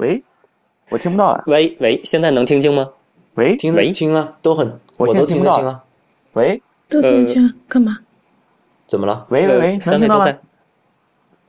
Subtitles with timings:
[0.00, 0.24] 喂，
[0.88, 1.42] 我听不到啊。
[1.46, 2.88] 喂喂，现在能听清吗？
[3.34, 5.84] 喂，听得清啊，都很，我我都现在听不到听得清啊。
[6.32, 7.98] 喂，都听得清啊，干嘛？
[8.86, 9.26] 怎么了？
[9.28, 10.40] 喂喂喂，呃能听到吗三位都在？。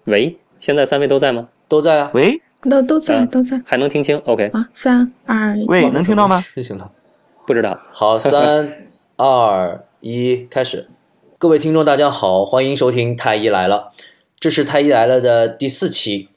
[0.04, 1.48] 喂，现在三位都在吗？
[1.70, 2.12] 都在啊。
[2.14, 4.68] 喂都都在嗯都在还能听清？OK，啊！
[4.74, 6.40] 三二一，喂，能听到吗？
[6.42, 6.92] 事情了。
[7.48, 7.80] 不知道。
[7.90, 8.74] 好，三
[9.16, 10.90] 二一，开始。
[11.38, 13.90] 各位听众，大家好，欢迎收听《太医来了》，
[14.38, 16.28] 这是《太医来了》的第四期。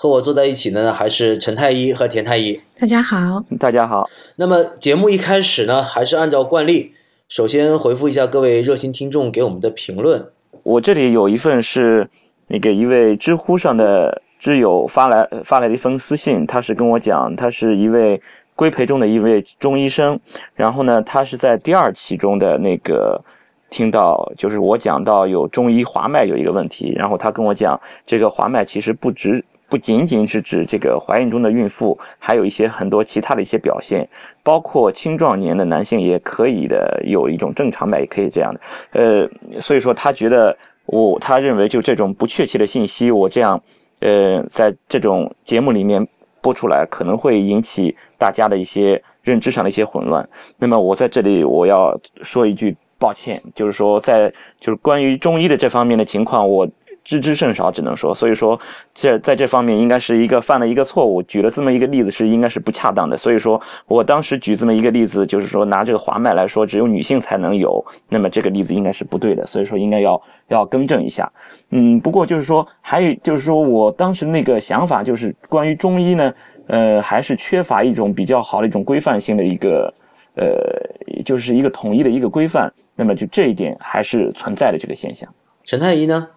[0.00, 2.60] 和我坐在一起的呢，还是陈太医和田太医。
[2.78, 6.92] 大家好，大家好，那么节目一开始呢，还是按照惯例，
[7.28, 10.24] 首先回复一下各位热心听众给我们的评论。
[10.62, 12.08] 我这里有一份是
[12.46, 18.22] 那个一位知乎上的知友发来发来的一封私信，他是跟我讲，他是一位
[18.54, 20.16] 规培中的一位中医生，
[20.54, 23.20] 然后呢，他是在第二期中的那个
[23.68, 34.08] 听到，就是我讲到有中医滑脉有一个问题，然后他跟我讲，这个滑脉其实不只不仅仅是指这个怀孕中的孕妇，还有一些很多其他的一些表现，
[34.42, 38.60] 包括青壮年的男性也可以的有一种正常脉也可以这样的，
[38.92, 40.56] 呃，所以说他觉得
[40.86, 43.60] 我他认为就这种不确切的信息，我这样
[44.00, 46.06] 呃在这种节目里面
[46.40, 50.26] 播出来，可能会引起大家的一些认知上的一些混乱。
[50.58, 56.66] 那么我在这里我要说一句抱歉，就是说在就是关于中医的这方面的情况，我
[57.08, 58.60] 知之甚少，只能说，所以说
[58.94, 63.16] 这在这方面应该是一个犯了一个错误，举了这么一个例子是应该是不恰当的。
[63.16, 71.32] 所以说我当时举这么一个例子，就是说拿这个滑脉来说，只有女性才能有，那么这个例子应该是不对的，所以说应该要要更正一下。
[71.70, 76.34] 嗯，不过就是说还有就是说我当时那个想法就是关于中医呢，
[76.66, 79.90] 呃，还是缺乏一种比较好的一种规范性的一个
[80.34, 82.70] 呃，就是一个统一的一个规范。
[82.94, 85.26] 那么就这一点还是存在的这个现象。
[85.64, 86.28] 陈太医呢？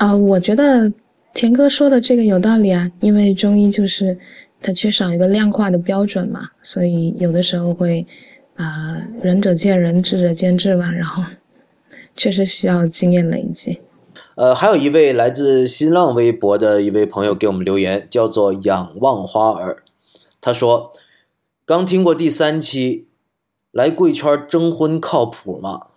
[0.00, 0.90] 啊、我觉得
[1.34, 4.18] 田哥说的这个有道理啊，因为中医就是
[4.58, 8.06] 它缺少一个量化的标准嘛，所以有的时候会
[8.54, 11.22] 啊、仁者见仁，智者见智吧，然后
[12.16, 13.78] 确实需要经验累积。
[14.36, 19.82] 呃，还有一位来自新浪微博的一位朋友给我们留言，叫做仰望花儿。
[20.40, 20.92] 他说
[21.66, 23.06] ：“刚听过第三期，
[23.70, 25.88] 来贵圈征婚靠谱吗？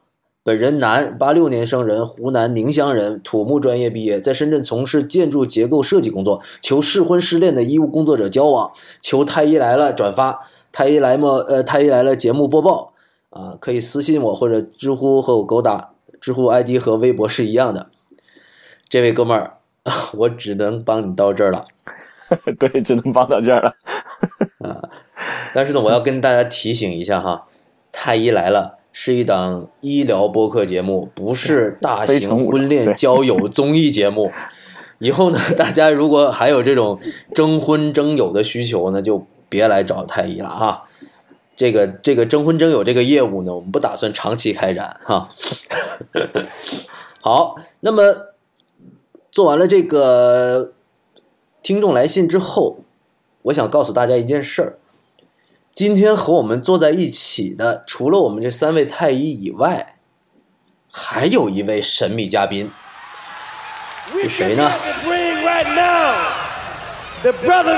[0.45, 10.41] 本人男，八六年生人，湖南宁乡人，土木专业毕业，在深圳从事建筑结构设计工作，求适婚失恋的医务工作者交往，求太医来了转发，
[10.73, 11.37] 太医来么？
[11.47, 12.91] 呃，太医来了节目播报
[13.29, 17.89] 啊，可以私信我或者知乎和我勾搭，知乎 ID 和微博是一样的。”
[18.89, 19.59] 这位哥们儿，
[20.17, 21.63] 我只能帮你到这儿了。
[22.59, 23.73] 对，只能帮到这儿了。
[24.59, 24.89] 啊
[25.53, 27.47] 但是呢，我要跟大家提醒一下哈，
[27.93, 34.31] 《太医来了》是一档医疗播客节目，不是大型婚恋交友综艺节目。
[34.99, 36.97] 以后呢，大家如果还有这种
[37.33, 40.83] 征婚征友的需求呢，就别来找太医了啊。
[41.55, 45.29] 这个这个征婚征友这个业务呢，我们不打算长期开展哈。
[47.19, 48.35] 好，那么
[49.31, 50.71] 做完了这个
[51.61, 52.77] 听众来信之后，
[53.43, 54.77] 我想告诉大家一件事儿。
[55.75, 59.95] 今天和我们坐在一起的，除了我们这三位太医以外，
[60.91, 62.69] 还有一位神秘嘉宾。
[64.21, 64.69] 是谁呢
[65.03, 66.13] ？Bring right now
[67.23, 67.73] the brother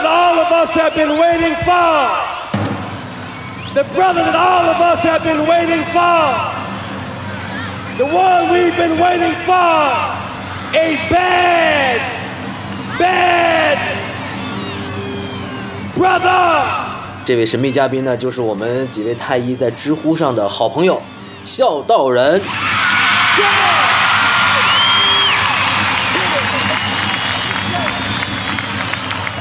[17.26, 21.02] 这位神秘嘉宾呢，就是我们几位太医在知乎上的好朋友，
[21.44, 22.40] 孝道人。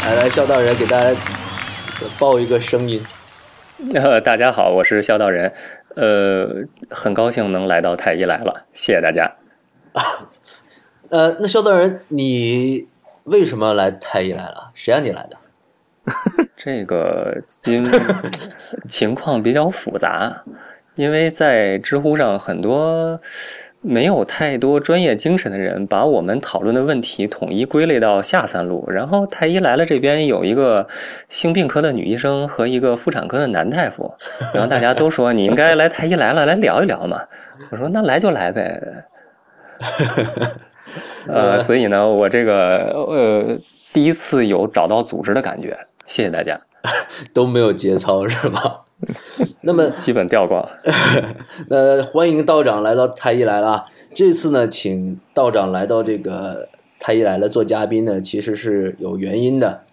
[0.03, 1.15] 来来，孝道人给大家
[2.19, 3.05] 报一个声音。
[3.93, 5.53] 呃，大家好，我是孝道人，
[5.95, 9.35] 呃，很高兴能来到太医来了，谢谢大家。
[11.11, 12.89] 呃，那孝道人，你
[13.25, 14.71] 为什么来太医来了？
[14.73, 15.37] 谁让你来的？
[16.57, 17.37] 这个
[17.67, 17.89] 因
[18.89, 20.43] 情况比较复杂，
[20.95, 23.19] 因为在知乎上很多
[23.81, 28.85] 没有太多专业精神的人，把我们讨论的问题统一归类到下三路。
[28.89, 30.87] 然后太医来了这边有一个
[31.29, 34.15] 性病科的女医生和一个妇产科的男大夫，
[34.53, 37.21] 然后大家都说你应该来太医来了来聊一聊嘛。
[37.71, 38.81] 我说那来就来呗。
[41.27, 43.59] 呃， 所以呢，我这个呃
[43.93, 46.61] 第一次有找到组织的感觉，谢谢大家。
[47.33, 48.83] 都没有节操是吧？
[49.63, 50.71] 那么基本掉光了。
[51.69, 53.87] 那欢迎道长来到太医来了啊。
[54.15, 56.69] 这次呢，请道长来到这个
[57.01, 59.85] 太医来了做嘉宾呢，其实是有原因的。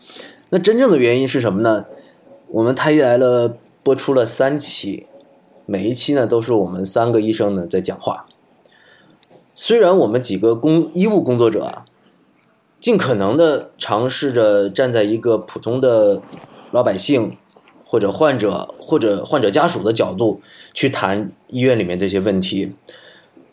[0.49, 1.85] 那真正的原因是什么呢？
[2.49, 5.07] 我们太医来了播出了三期，
[5.65, 8.25] 每一期呢都是我们三个医生呢在讲话。
[9.55, 11.85] 虽然我们几个工医务工作者啊，
[12.81, 16.19] 尽可能的尝试着站在一个普通的
[16.71, 17.37] 老百姓
[17.85, 20.41] 或者患者或者患者家属的角度
[20.73, 22.71] 去谈医院里面这些问题，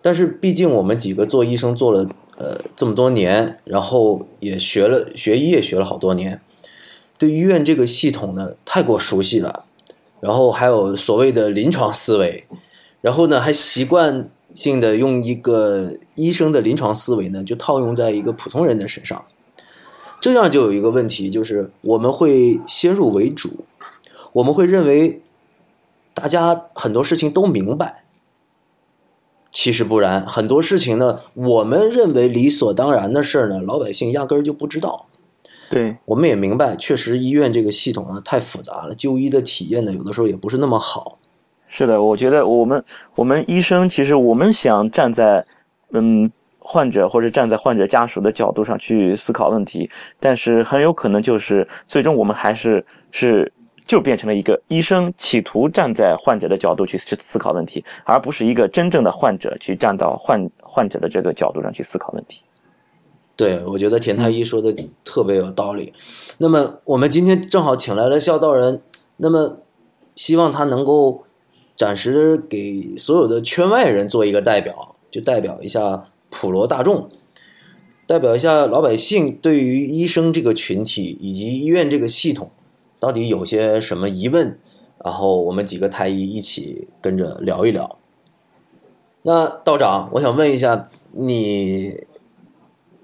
[0.01, 2.09] 但是毕竟我们几个做医生做了
[2.39, 6.41] 呃这么多年，然后也学了学医也学了好多年，
[7.19, 9.65] 对医院这个系统呢太过熟悉了，
[10.21, 12.47] 然后还有所谓的临床思维，
[13.03, 19.25] 然后呢还习惯性的用一个医生的临床思维呢就套用在一个普通人的身上，
[20.21, 23.65] 这样就有一个问题，就是我们会先入为主，
[24.33, 25.23] 我们会认为
[26.13, 28.03] 大家很多事情都明白。
[29.53, 35.07] 其实不然，很多事情呢，我们认为理所当然的事儿呢，老百姓压根儿就不知道。
[35.71, 41.19] 对，我们也明白，确实医院这个系统啊太复杂了，就医的体验呢有的时候也不是那么好。
[41.69, 42.83] 是的，我觉得我们
[43.15, 45.45] 我们医生其实我们想站在
[45.93, 49.89] 嗯患者或者站在患者家属的角度上去思考问题，
[50.19, 53.51] 但是很有可能就是最终我们还是是
[53.87, 62.43] 就变成了一个医生企图站在患者的角度去去思考问题，而不是一个真正的患者去站到患患者的这个角度上去思考问题。
[63.37, 64.75] 对，我觉得田太医说的
[65.05, 65.93] 特别有道理。
[66.39, 68.83] 那么我们今天正好请来了孝道人，
[69.19, 69.59] 那么
[70.17, 71.25] 希望他能够
[71.79, 77.09] 暂时给所有的圈外人做一个代表，就代表一下普罗大众，
[78.07, 82.51] 代表一下老百姓对于医生这个群体以及医院这个系统
[82.99, 84.59] 到底有些什么疑问，
[85.03, 87.99] 然后我们几个太医一起跟着聊一聊。
[89.23, 92.07] 那道长，我想问一下你。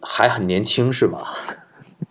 [0.07, 1.33] 还很年轻是吧？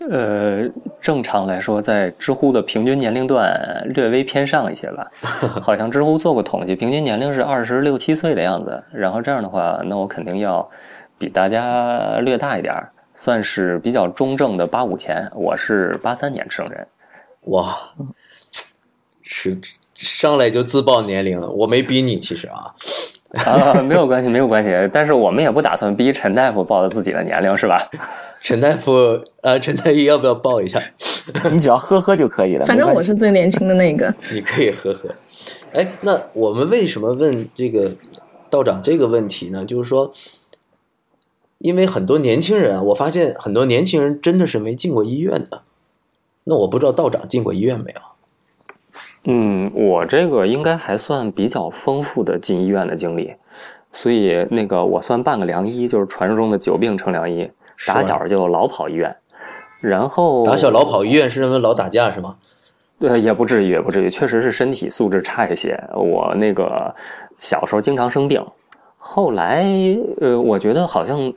[0.10, 0.70] 呃，
[1.00, 5.10] 正常来说，在知乎的平均年龄段略微偏上一些吧。
[5.62, 8.84] 好像知乎做过统计，平均年龄是二十六七岁的样子。
[8.92, 10.70] 然后这样的话，那我肯定要
[11.18, 12.76] 比大家略大一点，
[13.16, 15.30] 算是比较中正的八五前。
[15.34, 16.88] 我是八三年生人。
[17.46, 17.76] 哇，
[19.22, 19.60] 是
[19.94, 22.74] 上来就自报年龄了，我没逼你，其实啊。
[23.46, 24.72] 啊，没有关系，没有关系。
[24.94, 27.90] 但是我们也不打算逼陈大夫报自己的年龄，是吧？
[28.42, 30.80] 陈大夫，呃，陈太医要不要报一下？
[31.52, 32.66] 你只要呵呵就可以了。
[32.66, 34.14] 反正我是最年轻的那个。
[34.32, 35.10] 你可以呵呵。
[35.72, 37.92] 哎，那我们为什么问这个
[38.50, 39.66] 道长这个问题呢？
[39.66, 40.12] 就是说，
[41.58, 45.62] 因为很多年轻人啊，我发现很多年轻人真的是没进过医院的。
[46.44, 48.02] 那我不知道道长进过医院没有？
[49.26, 53.34] 嗯，我这个应该还算比较丰富的进医院的经历，
[53.92, 57.50] 所以那个我算半个良医，就是传说中的久病成良医，
[57.88, 59.16] 打小就老跑医院，
[59.80, 62.36] 然后打小老跑医院是因为老打架是吗？
[63.00, 65.82] 对，也不至于，也不至于，确实是身体素质差一些。
[65.94, 66.94] 我那个
[67.38, 68.46] 小时候经常生病，
[68.98, 69.66] 后来
[70.20, 71.34] 呃，我觉得好像。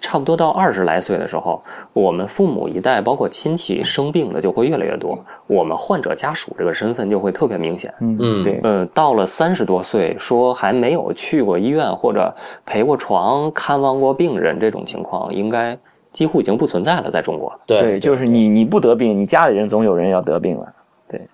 [0.00, 1.62] 差不多到二十来岁的时候，
[1.92, 7.92] 我们父母一代，包括亲戚生病的就会越来越多，我们患者家属这个身份就会特别明显。
[8.00, 12.34] 嗯，对，呃，到了三十多岁，说还没有去过医院或者
[12.64, 15.76] 陪过床、看望过病人这种情况，应该
[16.12, 17.52] 几乎已经不存在了，在中国。
[17.66, 20.72] 对，就是你你不得病，你家里人总有人要得病了。
[21.08, 21.28] 对，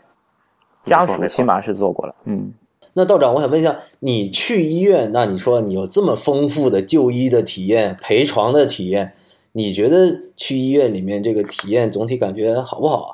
[0.84, 2.14] 家属起码是做过了。
[2.24, 2.52] 嗯。
[2.96, 9.12] 那道长，我想问一下，你去医院，那你说你有这么丰富的就医的体验、陪床的体验，
[9.52, 13.10] 你觉得去医院里面这个体验总体感觉好不好啊？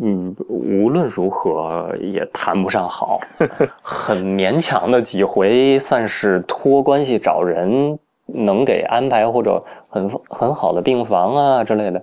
[0.00, 3.20] 嗯，无论如何也谈不上好，
[3.82, 12.02] 很勉强的几回算是托关系找人能给安排或者很很好的病房啊之类的，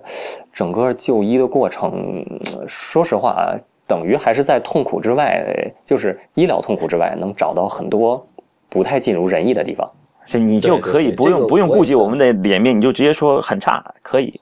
[0.52, 2.24] 整个就医的过程，
[2.68, 3.56] 说实话。
[3.86, 5.46] 等于还是在痛苦之外，
[5.84, 8.26] 就是医疗痛苦之外，能找到很多
[8.68, 9.90] 不太尽如人意的地方。
[10.26, 14.40] 所以你就可以不用不用顾及我们的脸面，你就直接说很差，可以。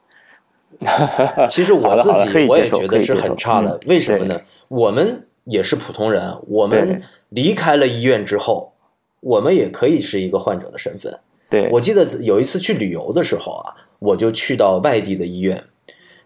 [1.51, 4.41] 其实我 自己我也觉得是很差的，为什么呢？
[4.69, 8.73] 我们也是普通人，我们离开了医院之后，
[9.21, 11.15] 我们也可以是一个患者的身份。
[11.51, 15.63] 对我记得有一次去旅游的时候啊，我就去到外地的医院。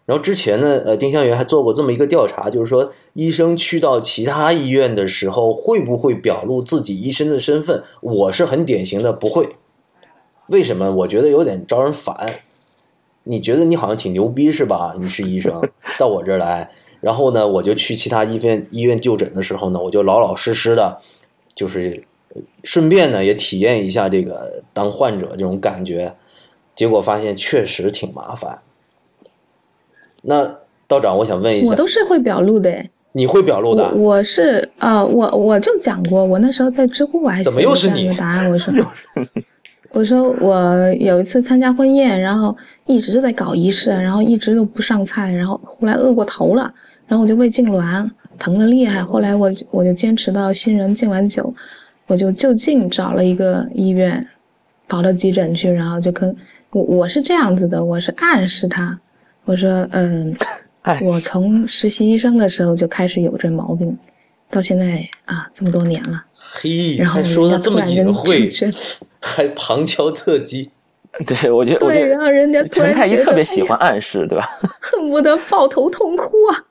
[0.08, 7.82] 然后之前呢，呃，丁香园还做过这么一个调查，就是说医生去到其他医院的时候，会不会表露自己医生的身份？
[8.00, 9.46] 我是很典型的不会。
[10.46, 10.90] 为什么？
[10.90, 12.40] 我觉得有点招人烦。
[13.24, 14.94] 你觉得你好像挺牛逼是吧？
[14.98, 15.60] 你是医生，
[16.00, 16.66] 到我这儿来，
[17.02, 20.98] 然后呢，我就去其他医院医院就诊的时候呢，我就老老实实的，
[21.54, 22.02] 就是
[22.64, 26.14] 顺便呢也体验一下这个当患者这种感觉。
[26.74, 28.62] 结果发现确实挺麻烦。
[30.28, 30.44] 那
[30.87, 32.90] 道长，我想问一下，我都是会表露的诶。
[33.12, 33.99] 你会表露的我？
[33.99, 38.75] 我是呃，我我就讲过，我那时候在知乎我还怎么写过这样又是你答案，我说
[39.90, 42.54] 我说我有一次参加婚宴，然后
[42.85, 46.70] 一直在搞仪式，然后一直都不上菜，然后后来饿过头了，
[47.06, 48.06] 然后我就胃痉挛，
[48.38, 51.52] 疼的厉害，后来我我就坚持到新人敬完酒，
[52.06, 54.25] 我就就近找了一个医院，
[54.87, 56.37] 跑到急诊去，然后就跟
[56.70, 59.00] 我我是这样子的，我是暗示他，
[59.49, 60.37] 我说嗯。
[60.83, 63.99] 哎我从实习医生的时候就开始有这毛病，
[64.49, 68.49] 到现在啊这么多年了，嘿，然后还说的这么隐晦
[69.21, 70.71] 还旁敲侧击。
[71.26, 74.49] 对我觉得，对，然后人家突陈太医然觉得特别喜欢暗示，对吧？
[74.81, 76.64] 恨不得抱头痛哭啊！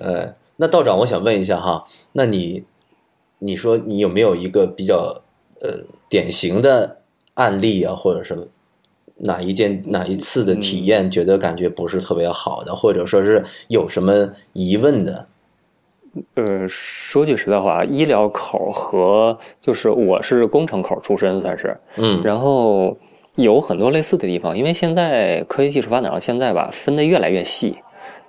[0.00, 2.64] 呃，那道长，我想问一下哈，那你，
[3.38, 5.22] 你说你有没有一个比较
[5.60, 7.02] 呃典型的
[7.34, 8.48] 案例啊，或者是
[9.24, 15.26] 哪一件哪一次的体验，觉得感觉不是特别好的，或者说是有什么疑问的？
[16.34, 22.94] 呃，说句实在话，医疗口和就是我是工程口出身，算是，嗯然后
[23.36, 27.76] 有很多类似的地方，因为现在科学技术发展到现在吧，分的越来越细，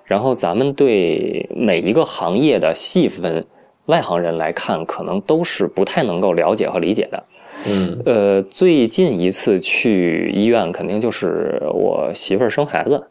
[0.04, 3.44] 然后咱们对每一个行业的细分，
[3.86, 7.22] 外行人来看，可能都是不太能够了解和理解的。
[7.66, 8.02] 嗯。
[8.04, 13.06] 呃，最近一次去医院，肯定就是我媳妇儿生孩子。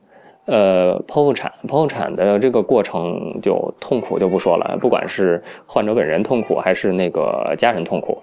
[0.46, 8.22] 呃，剖腹产，剖腹产的这个过程就痛苦就不说了，不管是患者本人痛苦，还是那个家人痛苦，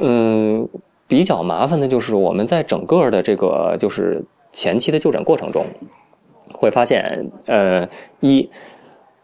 [0.00, 0.68] 嗯，
[1.06, 5.64] 比较麻烦的就是我们在整个的这个就是前期的就诊过程中，
[6.52, 7.88] 会发现，呃，
[8.18, 8.50] 一，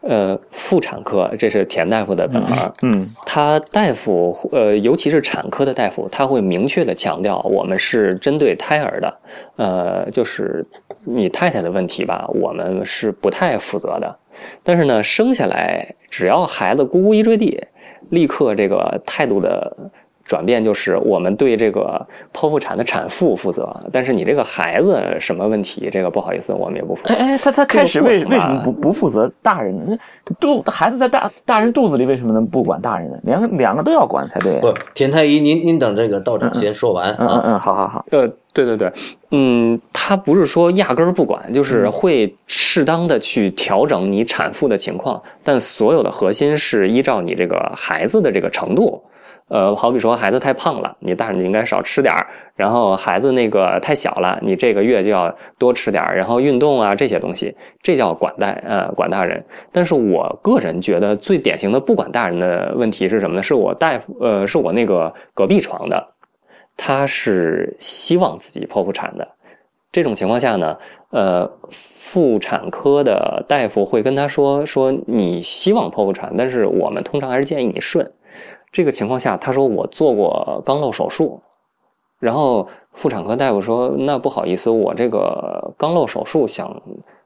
[0.00, 9.20] 呃，妇产科这是田大夫的本行，嗯他大夫呃，尤其是产科的大夫，他会明确的强调，我们是针对胎儿的，
[9.56, 10.64] 呃，就是
[11.04, 14.16] 你太太的问题吧，我们是不太负责的。
[14.62, 17.60] 但是呢，生下来只要孩子咕咕一坠地，
[18.10, 19.76] 立刻这个态度的
[20.28, 27.32] 转变就是我们对这个剖腹产的产妇负责，但是你这个孩子什么问题，这个不好意思，我们也不负责哎。
[27.32, 29.98] 哎，他他开始为为什么不不负责大人呢？
[30.38, 33.18] 肚孩子在大大人肚子里，为什么能不管大人呢？
[33.22, 34.60] 两个两个都要管才对。
[34.60, 37.16] 不，田太医，您您等这个道长先说完啊。
[37.18, 38.04] 嗯嗯嗯，好好好。
[38.10, 38.92] 呃，对对对，
[39.30, 49.02] 嗯，他不是说压根儿不管，就是会适当的去调整你产妇的情况，但所有的核心是依照你这个孩子的这个程度。
[49.48, 52.20] 呃，好比说孩子太胖了，你大人就应该少吃点儿；
[52.54, 56.14] 然后孩子那个太小了，你这个月就要多吃点儿。
[56.14, 59.42] 然后运动啊这些东西，这叫管大呃管大人。
[59.72, 63.42] 但是我个人觉得最典型的不管大人的问题是什么呢？
[63.42, 66.06] 是我大夫呃是我那个隔壁床的，
[66.76, 69.26] 他是希望自己剖腹产的。
[69.90, 70.76] 这种情况下呢，
[71.10, 78.06] 呃，妇产科的大夫会跟他说说你希望剖腹产，但是我们通常还是建议你顺。
[78.78, 81.40] 这个情况下，他说我做过肛瘘手术，
[82.20, 86.80] 然后妇产科大夫说那不好意思，我这个肛瘘手术想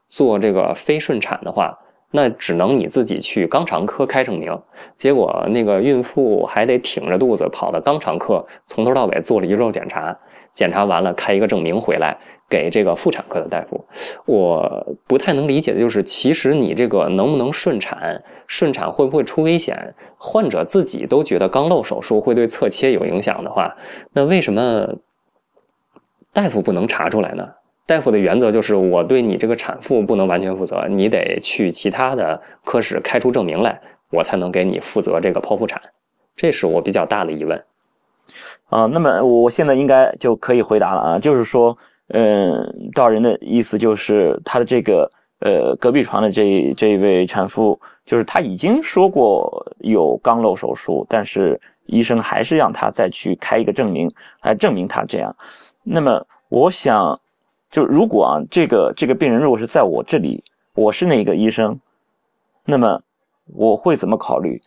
[0.07, 1.77] 做这个非顺产的话，
[2.09, 4.59] 那只能你自己去肛肠科开证明。
[4.95, 10.17] 结果那个孕妇还得挺着肚子跑到肛肠科，从头到尾做了一周检查，
[10.55, 12.17] 检查完了开一个证明回来
[12.49, 13.83] 给这个妇产科的大夫。
[14.25, 23.75] 我不太能理解的就是，其实你这个能不能顺产，顺产会不会出危险，患者自己都觉得肛瘘手术会对侧切有影响的话，
[24.13, 24.87] 那为什么
[26.31, 27.47] 大夫不能查出来呢？
[27.85, 33.77] 大夫的原则就是，我对你这个产妇不能完全负责，你得去其他的科室开出证明来，
[34.09, 35.81] 我才能给你负责这个剖腹产。
[36.35, 37.61] 这是我比较大的疑问。
[38.69, 41.77] 啊，那么我现在应该就可以回答了啊，就是说，
[42.09, 55.35] 嗯，道人的意思就是他的这个呃隔壁床的这这一位产妇，就是他已经说过有肛瘘手术，但是医生还是让他再去开一个证明来证明他这样。
[55.81, 57.19] 那么我想，
[57.71, 60.43] 就如果啊这个这个病人如果是在我这里，
[60.75, 61.79] 我是那个医生，
[62.65, 63.01] 那么
[63.55, 64.61] 我会怎么考虑？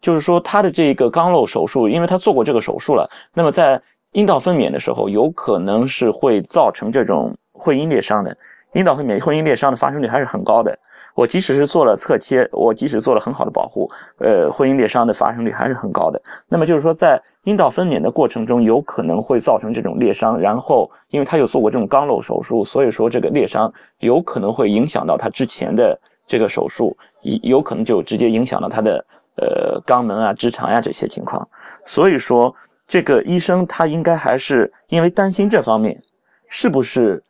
[0.00, 3.80] 就是说他的这个肛瘘手术，因为他做过这个手术了，那么在
[4.16, 8.34] 阴道分娩的时候，有可能是会造成这种会阴裂伤的。
[8.72, 10.74] 阴道分娩会阴裂伤的发生率还是很高的。
[11.14, 16.18] 我即使是做了侧切，我即使做了很好的保护，呃，会阴裂伤的发生率还是很高的。
[16.48, 26.96] 那么就是说，在阴道分娩的过程中，有可能会造成这种裂伤，然后因为他有做过这种肛瘘手术，所以说这个裂伤有可能会影响到他之前的这个手术，
[27.42, 29.06] 有可能就直接影响到他的
[29.36, 31.46] 呃肛门啊、直肠呀、这些情况。
[31.84, 32.54] 所以说，
[32.86, 36.00] 这个医生他应该还是因为担心这方面，
[36.48, 37.22] 是不是？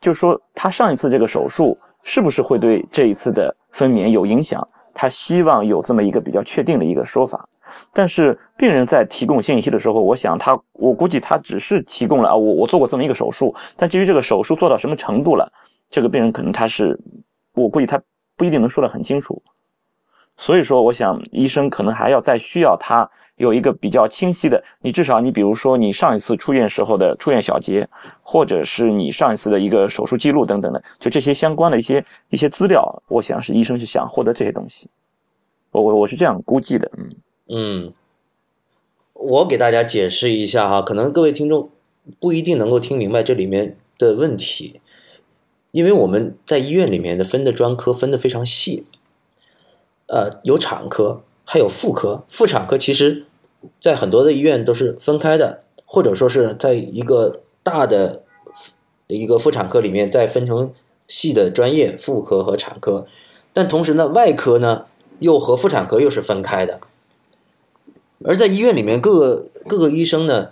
[0.00, 4.66] 就说他上一次这个手术是不是会对这一次的分娩有影响？
[4.92, 7.48] 他希望有这么一个比较确定的一个说法。
[7.92, 15.50] 但是病人在提供信息的时候，我想他，我估计他只是提供了啊，我我做过这么一个手术，但至于这个手术做到什么程度了，
[15.90, 16.96] 这个病人可能他是，
[17.54, 18.00] 我估计他
[18.36, 19.42] 不一定能说得很清楚。
[20.36, 27.88] 所以说，我想医生可能还要再需要他有一个比较清晰的，你至少你比如说你上一次出院时候的出院小结，
[28.22, 34.88] 或者是你上一次的一个手术记录等等的，就这些相关的一些一些资料，我想是医生是想获得这些东西。
[35.70, 37.10] 我我我是这样估计的，嗯。
[37.46, 37.92] 嗯，
[39.12, 41.68] 我给大家解释一下哈，可能各位听众
[42.18, 44.80] 不一定能够听明白这里面的问题，
[45.72, 48.86] 因为我们在医院里面的分的专科分的非常细，
[50.06, 52.24] 呃，有产科，还有妇科。
[52.28, 53.24] 妇产科其实，
[53.80, 58.22] 在很多的医院都是分开的，或者说是在一个大的
[59.06, 60.72] 一个妇产科里面再分成
[61.06, 63.06] 细的专业，妇科和产科。
[63.52, 64.86] 但同时呢，外科呢
[65.20, 66.80] 又和妇产科又是分开的。
[68.24, 70.50] 而在医院里面，各个各个医生呢，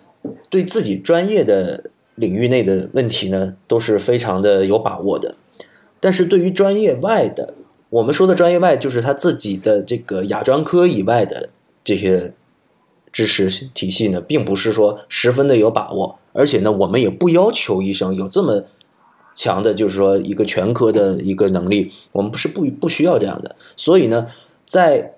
[0.50, 5.34] 对自己专业的领域内的问题呢，都是非常的有把握的。
[5.98, 7.54] 但是对于专业外的，
[7.92, 11.50] 我们说的专业外，就是他自己的这个亚专科以外的
[11.84, 12.32] 这些
[13.12, 16.18] 知识体系呢，并不是说十分的有把握。
[16.32, 18.64] 而且呢，我们也不要求医生有这么
[19.34, 23.54] 强的，就是说一个全科的一个能力，我们不是不不需要这样的。
[23.76, 24.26] 所以呢，
[24.64, 25.16] 在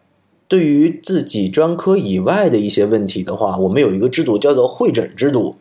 [0.48, 5.54] 对于自己专科以外的一些问题的话，我们有一个制度叫做会诊制度。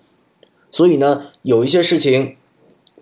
[0.71, 2.37] 所以呢，有一些事情，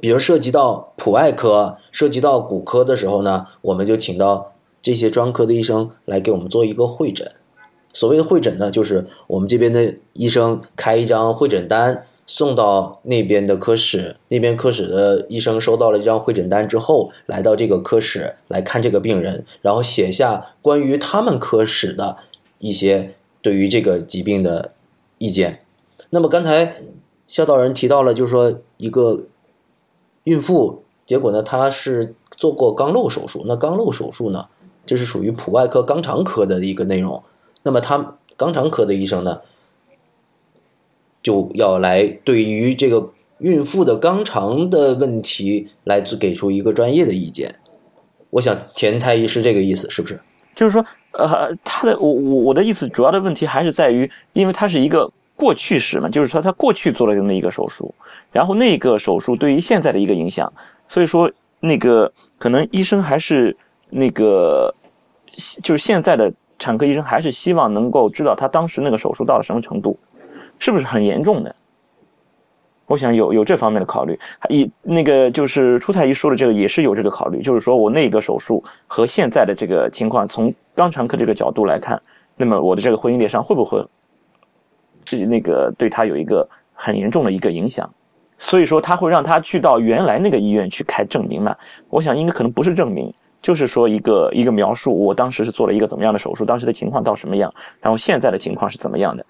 [0.01, 7.31] 比如涉及到普外科、涉及到骨科的时候呢，我们就请到这些专科的医生来给我们做一个会诊。
[7.93, 12.05] 所谓的会诊呢，就是我们这边的医生开一张会诊单。
[12.27, 22.19] 送到那边的科室，那边科室的医生收到了这张会诊单之后，来到这个科室来看这个病人，然后写下关于他们科室的
[22.59, 24.71] 一些对于这个疾病的
[25.17, 25.59] 意见。
[26.11, 26.77] 那么刚才
[27.27, 29.23] 肖道人提到了，就是说一个
[30.23, 33.43] 孕妇，结果呢，她是做过肛瘘手术。
[33.45, 34.47] 那肛瘘手术呢，
[34.85, 37.21] 这是属于普外科肛肠科的一个内容。
[37.63, 39.41] 那么他肛肠科的医生呢？
[41.21, 47.59] 就要来对于这个孕妇的肛肠的问题来给出一个专业的意见。
[48.31, 50.19] 我想田太医是这个意思，是不是？
[50.55, 57.91] 就是说，呃，他的我我我的意思主要的问题还是在于，因为它是一个过去式嘛，就是说他过去做了这么一个手术，
[58.31, 60.51] 然后那个手术对于现在的一个影响，
[60.87, 63.57] 所以说那个可能医生还是
[63.89, 64.71] 那个
[65.63, 69.97] 就是现在的产科医生还是希望能够知道他当时那个手术到了什么程度。
[70.63, 71.55] 是不是很严重的？
[72.85, 74.19] 我想有有这方面的考虑。
[74.47, 81.99] 一那个就是初太医说的这个也是有这个考虑，就是说我那个手术和现在的这个情况，从肛肠科这个角度来看，
[82.37, 83.83] 那么我的这个婚姻裂伤会不会
[85.17, 87.89] 是那个对他有一个很严重的一个影响？
[88.37, 91.55] 所以说他会让他去到原来那个医院去开证明嘛？
[91.89, 99.23] 我想应该可能不是证明，就是说一个一个描述，我当时是做了一个怎么样的手术，当时的情况到什么样，然后现在的情况是怎么样的。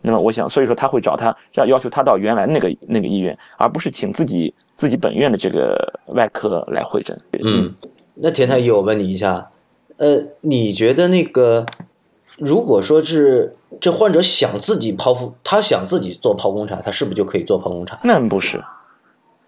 [0.00, 5.76] 那么我想，所以说他会找他要要求他到原来那个那个医院，而不是请自己自己本院的这个
[6.14, 7.18] 外科来会诊。
[7.42, 7.74] 嗯，
[8.14, 9.50] 那田太医，我问你一下，
[9.96, 11.66] 呃，你觉得那个
[12.38, 17.98] 如果说是这患者想自己剖腹，他想自己做剖宫产，他是不是就可以做剖宫产？
[18.02, 18.62] 那不是，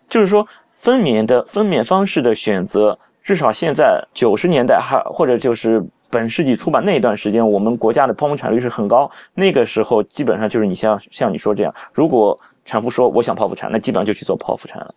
[0.09, 0.47] 就是说
[0.79, 5.85] 分娩的分娩方式的选择，至少现在九十年代还或者就是。
[6.11, 9.11] 本世纪初吧，那一段时间我们国家的剖宫产率是很高。
[9.35, 14.95] 那个时候基本上就是你像像你说这样，如果产妇说我想剖腹产，那基本上就去做剖腹产了。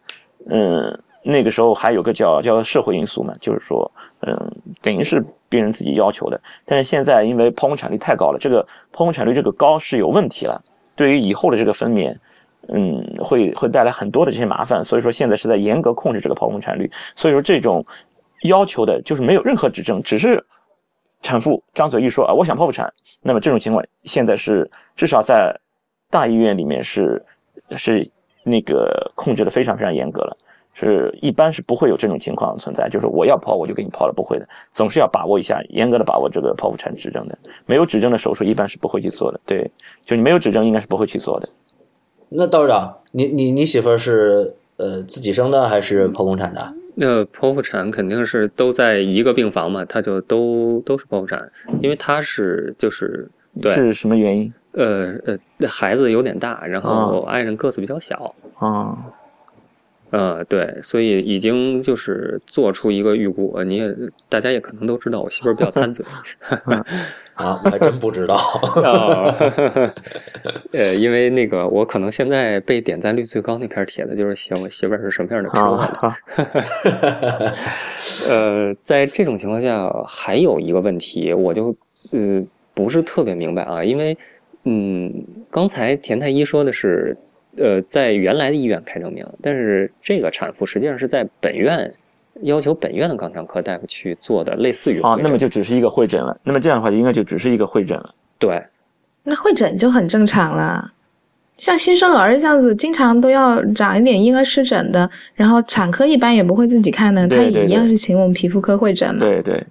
[0.49, 3.91] 嗯，那个时候还有个叫叫社会因素嘛，就是说，
[4.21, 6.39] 嗯，等于是病人自己要求的。
[6.65, 10.59] 但是现在因为剖宫产率太高了，这个剖宫产率这个高是有问题了，
[10.95, 12.17] 对于以后的这个分娩，
[12.69, 14.83] 嗯，会会带来很多的这些麻烦。
[14.83, 16.89] 所以说现在是在严格控制这个剖宫产率。
[17.15, 17.79] 所以说这种
[18.45, 20.43] 要求的就是没有任何指证，只是。
[21.23, 25.55] 产妇张嘴一说啊，我想剖腹产，那么这种情况现在是至少在
[26.09, 27.23] 大医院里面是
[27.77, 28.09] 是
[28.43, 30.35] 那个控制的非常非常严格了，
[30.73, 39.69] 是一般是不会有这种情况存在，就是我要剖我就给你剖了，不会的，总是要把握一下，严格的把握这个剖腹产指征的，没有指征的手术一般是不会去做的，对，
[40.05, 41.49] 就你没有指征应该是不会去做的。
[42.29, 46.73] 那道长，你你你媳妇儿是呃自己生的还是剖宫产的？
[46.95, 53.29] 那剖腹产肯定是都在一个病房嘛，他就都都是剖腹产，因为他是就是
[53.61, 54.53] 对是什么原因？
[54.73, 58.97] 呃呃，孩子有点大，然后爱人个子比较小啊。
[60.11, 63.61] 呃，对，所以已经就是做出一个预估。
[63.63, 63.95] 你也
[64.29, 66.05] 大家也可能都知道，我媳妇儿比较贪嘴。
[67.35, 68.35] 啊，我还真不知道。
[68.35, 69.35] 啊，
[70.73, 76.07] 呃，因为那个我可能现在被点赞率最高那篇帖子就是写我媳妇儿是什么样的吃法的。
[76.07, 76.17] 啊，
[78.29, 81.75] 呃，在这种情况下，还有一个问题，我就
[82.11, 82.43] 呃
[82.73, 84.15] 不是特别明白啊，因为
[84.65, 87.17] 嗯，刚才田太医说的是，
[87.57, 91.93] 呃，在原来的医院开证明，但是这个产妇实际上是在本院
[92.43, 96.35] 要求本院的肛肠科大夫去做的，类似于啊，那么就只是一个会诊了。
[96.43, 98.15] 那么这样的话，应该就只是一个会诊了。
[98.39, 98.63] 对，
[99.23, 100.93] 那会诊就很正常了。
[101.57, 109.19] 像新生儿这样子，经常都要长一点婴儿湿疹的，然后产科一般也不会自己看的，对他也一样是请我们皮肤科会诊嘛。
[109.19, 109.63] 对对，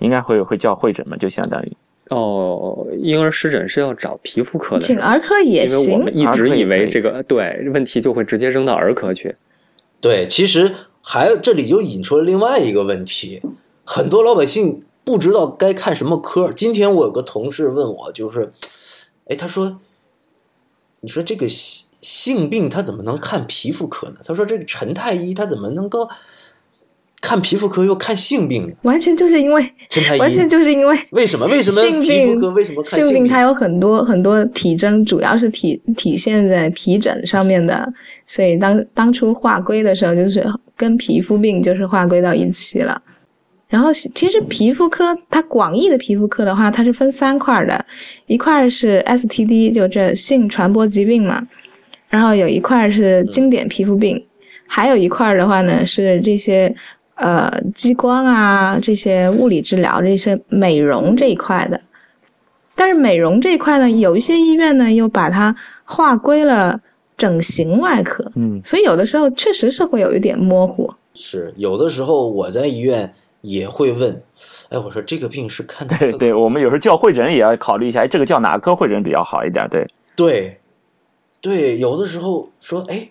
[0.00, 1.72] 应该会会叫会诊嘛，就相当于
[2.10, 6.16] 哦，婴儿湿疹是要找皮肤科的，请儿科也行因为我们。
[6.16, 9.36] 一直以为这个对问题就会直接扔到儿科去。
[10.00, 13.42] 对，其实还这里就引出了另外一个问题，
[13.84, 16.52] 很多老百姓不知道该看什么科。
[16.52, 18.52] 今天我有个同事问我，就是，
[19.26, 19.80] 哎，他说，
[21.00, 24.16] 你说这个性性病他怎么能看皮肤科呢？
[24.24, 26.08] 他说这个陈太医他怎么能够
[27.20, 28.72] 看皮肤科又看性病呢？
[28.82, 29.72] 完全就是因为，
[30.18, 31.46] 完全就是因为为什么？
[31.46, 33.28] 为什么性病科为什么看性病？
[33.28, 37.92] 它有很多很多体征，主要是体体现在皮疹上面的，
[38.24, 43.02] 所以当当初划归的时候，就是跟皮肤病就是划归到一起了。
[43.68, 47.84] 然后其实皮肤科它广义的皮肤科的话，它是分三块儿的，
[48.26, 51.46] 一块儿是 STD，就这性传播疾病嘛，
[52.08, 54.24] 然后有一块儿是经典皮肤病，
[54.66, 56.74] 还有一块儿的话呢是这些
[57.18, 61.80] 呃激光啊这些物理治疗这些美容这一块的。
[62.74, 65.54] 但是美容这一块呢，有一些医院呢又把它
[65.84, 66.80] 划归了
[67.16, 70.88] 整形外科，嗯，所以有的时候确实是会有一点模糊。
[71.12, 74.22] 是有的时候我在医院也会问，
[74.68, 79.68] 哎，我说这个病是看对对，我们有时候叫会诊也要考虑一下，哎，这个叫哪科会诊比较好一点？
[79.68, 80.60] 对，对，
[81.40, 83.08] 对，有的时候说，哎，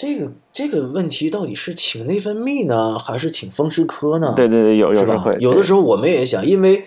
[0.00, 4.32] 这个这个问题到底是请内分泌呢，还是请风湿科呢？
[4.34, 6.84] 对对对，有有的时候我们也想，因为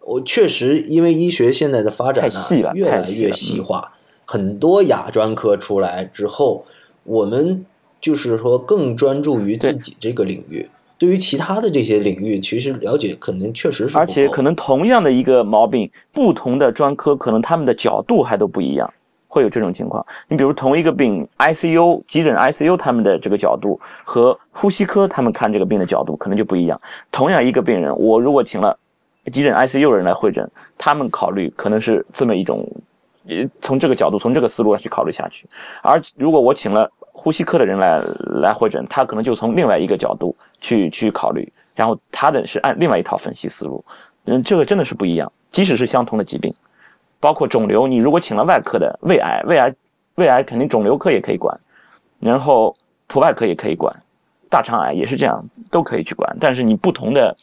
[0.00, 3.92] 我确实因为医学现在的发展呢太细了越来越细化，
[4.24, 6.64] 很多亚专科出来之后，
[7.04, 7.62] 我们
[8.00, 10.66] 就是说更专注于自己这个领域。
[10.96, 18.90] 对于其他的这些领域，其实了解可能确实是，而且可能同样的一个毛病，不同的专科可能他们的角度还都不一样，
[19.36, 20.04] 会有这种情况。
[20.28, 26.80] 你比如同一个病，ICU 急诊 ICU 他们的这个角度和呼吸科他们看这个病的角度可能就不一样。
[27.12, 28.74] 同样一个病人，我如果请了
[29.30, 32.66] 急诊 ICU 人来会诊，他们考虑可能是这么一种，
[33.28, 35.46] 呃，从这个角度，从这个思路上去考虑下去。
[35.82, 38.02] 而如果我请了呼吸科的人来
[38.40, 43.84] 来会诊，他可能就从另外一个角度去去考虑，然后他的是按另外一套分析思路。
[44.24, 45.30] 嗯，这个真的是不一样。
[45.52, 46.52] 即使是相同的疾病，
[47.26, 49.74] 包括肿瘤，你如果请了外科的胃癌，胃癌
[50.14, 51.58] 胃癌肯定肿瘤科也可以管，
[52.20, 52.72] 然后
[53.08, 53.92] 普外科也可以管，
[54.48, 56.36] 大肠癌也是这样，都可以去管。
[56.38, 57.36] 但是你不同的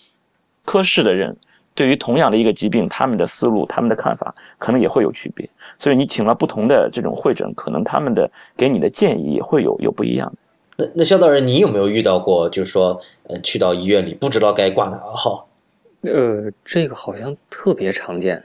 [0.64, 1.36] 科室的人，
[1.76, 5.50] 对于同样的一个疾病，他们的思路、他们的看法可能也会有区别。
[5.78, 10.38] 所以你请了不同的这种会诊，可能他们的给你的建议也会有有不一样的。
[10.78, 15.46] 那那肖导人，你有没有遇到过，就是说，呃，去到医院里不知道该挂哪个号？
[16.04, 18.42] 呃，这个好像特别常见。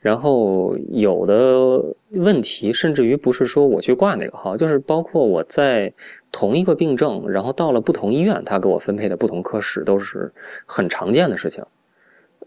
[0.00, 5.92] 然后有的问题，甚至于不是说我去挂哪个号，就是包括我在
[6.32, 10.32] 同一个病症，然后到了不同医院，他给我分配的不同科室，都是
[10.64, 11.62] 很常见的事情。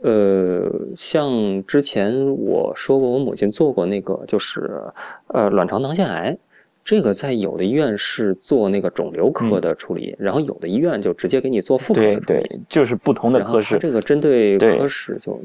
[0.01, 4.81] 呃，像之前我说过，我母亲做过那个，就是
[5.27, 6.35] 呃卵巢囊腺癌，
[6.83, 12.39] 这个在有的医院是做那个肿瘤科的处理，然后有的医院就直接给你做妇科的处理。
[12.39, 13.77] 对，就是不同的科室。
[13.77, 15.39] 这个针对对科室就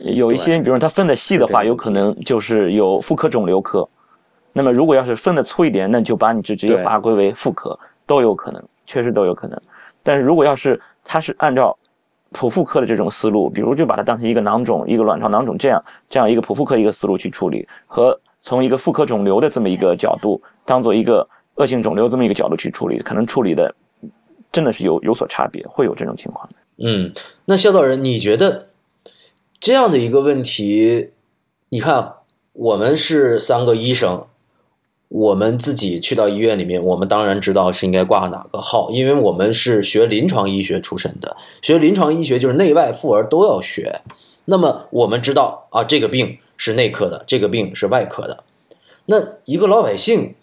[0.00, 3.88] 有一些，比如说它分的细的话，有可能就是有妇科肿瘤科。
[4.52, 9.60] 那么如果要是分的粗一点，那就把你就直接划归为妇科，都有可能，确实都有可能。
[10.02, 11.76] 但是如果要是它是按照
[12.32, 23.74] 普妇科的这种思路，比如就把它当成一个囊肿、一个卵巢囊肿这样这样一个普妇科一个思路去处理，和从一个妇科肿瘤的这么一个角度，当做一个恶性肿瘤这么一个角度去处理，可能处理的
[24.50, 26.48] 真的是有有所差别，会有这种情况。
[26.78, 27.12] 嗯，
[27.44, 28.68] 那肖道人，你觉得
[29.58, 31.10] 这样的一个问题，
[31.70, 32.14] 你看，
[32.52, 34.26] 我们是三个医生，
[35.08, 44.00] 我们自己去到医院里面，我们当然知道是应该挂哪个号，因为我们是学临床医学出身的，学临床医学就是内外妇儿都要学。
[44.44, 48.44] 那么我们知道啊，这个病是内科的，这个病是外科的。
[49.06, 50.34] 那一个老百姓，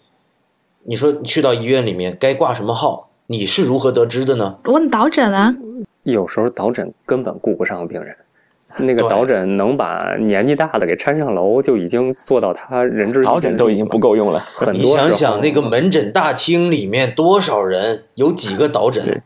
[0.82, 4.58] 你说你去到医院里面该挂什么号，你是如何得知的呢？
[4.64, 5.56] 问导诊啊，
[6.02, 8.14] 有时候导诊根本顾不上病人，
[8.78, 14.42] 那个导诊能把年纪大的给搀上楼，就已经做到他仁至义尽导诊都已经不够用了。
[14.58, 19.22] 你很多你想想那个门诊大厅里面多少人，有几个导诊？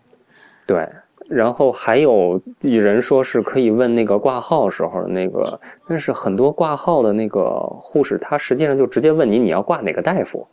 [0.66, 0.86] 对，
[1.28, 5.58] 然后还有人说是可以问那个挂号时候那个，
[5.88, 10.46] 但是很多挂号的那个护士，他实际上就直接问你你要挂哪个大夫，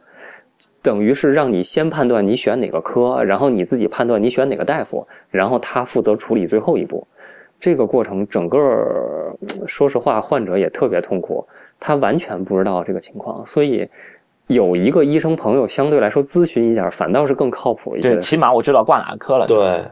[0.82, 7.06] 等于是让你先判断你选哪个科，然后你自己判断你选哪个大夫，然后他负责处理最后一步。
[7.66, 11.44] 这个过程整个儿说实话，患者也特别痛苦，
[11.80, 13.90] 他完全不知道这个情况，所以。
[14.48, 18.12] 有一个医生朋友相对来说咨询一下，反倒是更靠谱一些。
[18.12, 19.48] 对，起码我知道挂哪个科了。
[19.48, 19.84] 对，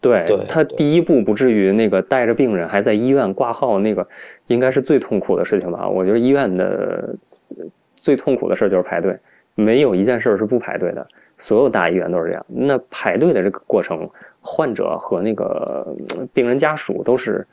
[0.00, 4.06] 对他第一步不至于那个带着病人还在医院挂号，那个
[4.46, 5.88] 应该是最痛苦的事情吧？
[5.88, 7.12] 我觉得医院的
[7.56, 9.18] 呃最痛苦的事就是排队，
[9.56, 11.04] 没有一件事儿是不排队的，
[11.38, 12.44] 所有大医院都是这样。
[12.48, 14.06] 那排队的这个过程，
[14.42, 17.46] 患者和那个呃病人家属都是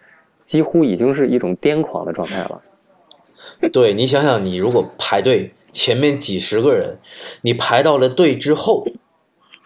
[0.43, 2.62] 几乎已经是一种癫狂的状态了。
[3.71, 6.98] 对你想想，你如果排队前面几十个人，
[7.41, 8.86] 你排到了队之后，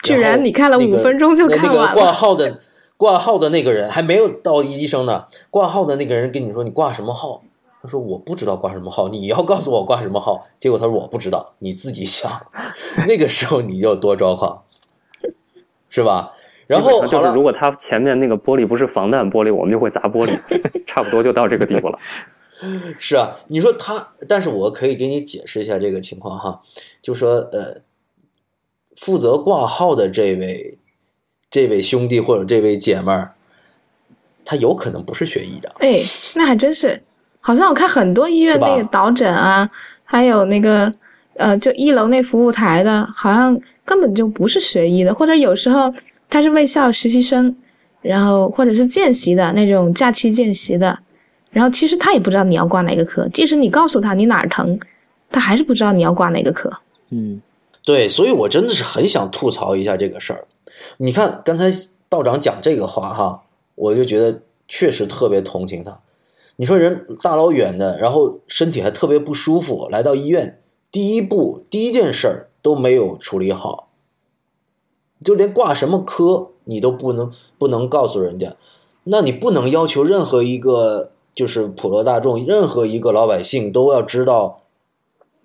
[0.03, 2.59] 居然你看了五分钟就看完了那个挂号的
[2.97, 7.41] 挂号的那个人还没有到医生呢，挂号的那个人跟你说你挂什么号？
[7.81, 10.45] 他说我不知道挂什么号，你要告诉我挂什么号。
[10.59, 12.29] 结果他说我不知道，你自己想。
[13.07, 14.63] 那个时候你就多抓狂，
[15.89, 16.33] 是吧？
[16.67, 20.39] 然后就是，如果他前面那个玻璃不是防弹玻璃，我们就会砸玻璃，
[20.85, 21.97] 差不多就到这个地步了。
[22.99, 26.61] 是啊，你说他，但是我可以给你解释一下这个情况哈，
[27.01, 27.81] 就说呃，
[28.97, 30.77] 负责挂号的这位
[31.49, 33.33] 这位兄弟或者这位姐们儿，
[34.43, 35.95] 他有可能不是学医的，哎，
[36.35, 37.01] 那还真是，
[37.41, 39.69] 好像我看很多医院那个导诊啊，
[40.03, 40.93] 还有那个
[41.35, 45.91] 呃，就一楼那服务台的，好像根本就不是学医的，或者有时候
[46.29, 47.55] 他是卫校实习生，
[48.01, 50.99] 然后或者是见习的那种假期见习的，
[51.51, 54.77] 然后其实他也不知道你要挂哪个科，即使你告诉他你哪儿疼，
[55.29, 56.71] 他还是不知道你要挂哪个科。
[57.11, 57.41] 嗯，
[57.83, 60.45] 对，所以我真的是很想吐槽一下这个事儿。
[60.97, 61.69] 你看刚才
[62.09, 63.41] 道长讲这个话哈，
[63.75, 65.97] 我就觉得确实特别同情他。
[66.59, 70.59] 你说人大老远的，然后身体还特别不舒服，来到医院，
[70.91, 73.87] 第一步第一件事儿都没有处理好，
[75.23, 78.57] 就连挂什么科你都不能不能告诉人家，
[79.05, 84.63] 那你不能要求任何一个就是普罗大众，任何一个老百姓都要知道，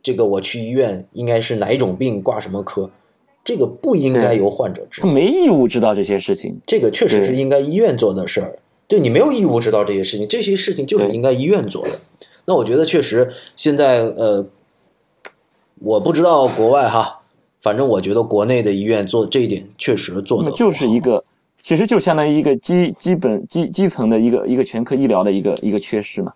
[0.03, 2.90] 这个我去医院应该是哪一种病挂什么科，
[3.44, 6.59] 这个不应该由患者知道，他没义务知道这些事情。
[6.66, 8.59] 这个确实是应该医院做的事儿。
[8.86, 11.90] 对你没有义务知道这些事情，这些事情就是应该医院做的。
[12.46, 14.46] 那我觉得确实现在呃，
[15.80, 17.20] 我不知道国外哈，
[17.62, 21.24] 反正我觉得国内的医院做这一点确实做的那就是一个，
[21.60, 26.32] 其实就相当于一个基基本基基层的一个一个全科医疗的一个一个缺失嘛。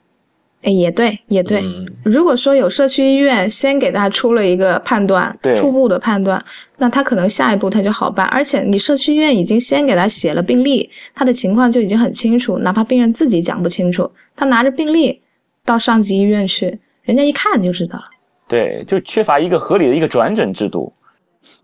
[0.65, 1.61] 哎，也对，也对。
[1.61, 6.43] 嗯如果说有社区医院先给他出了一个判断，初步的判断，
[6.79, 8.27] 那他可能下一步他就好办。
[8.29, 15.21] 而且你社区医院已经先给他写了病历，他的情况就已经很清楚，哪怕病人自己讲不清楚，他拿着病历
[15.65, 18.05] 到上级医院去，人家一看就知道了。
[18.49, 20.93] 对，就缺乏一个合理的一个转诊制度。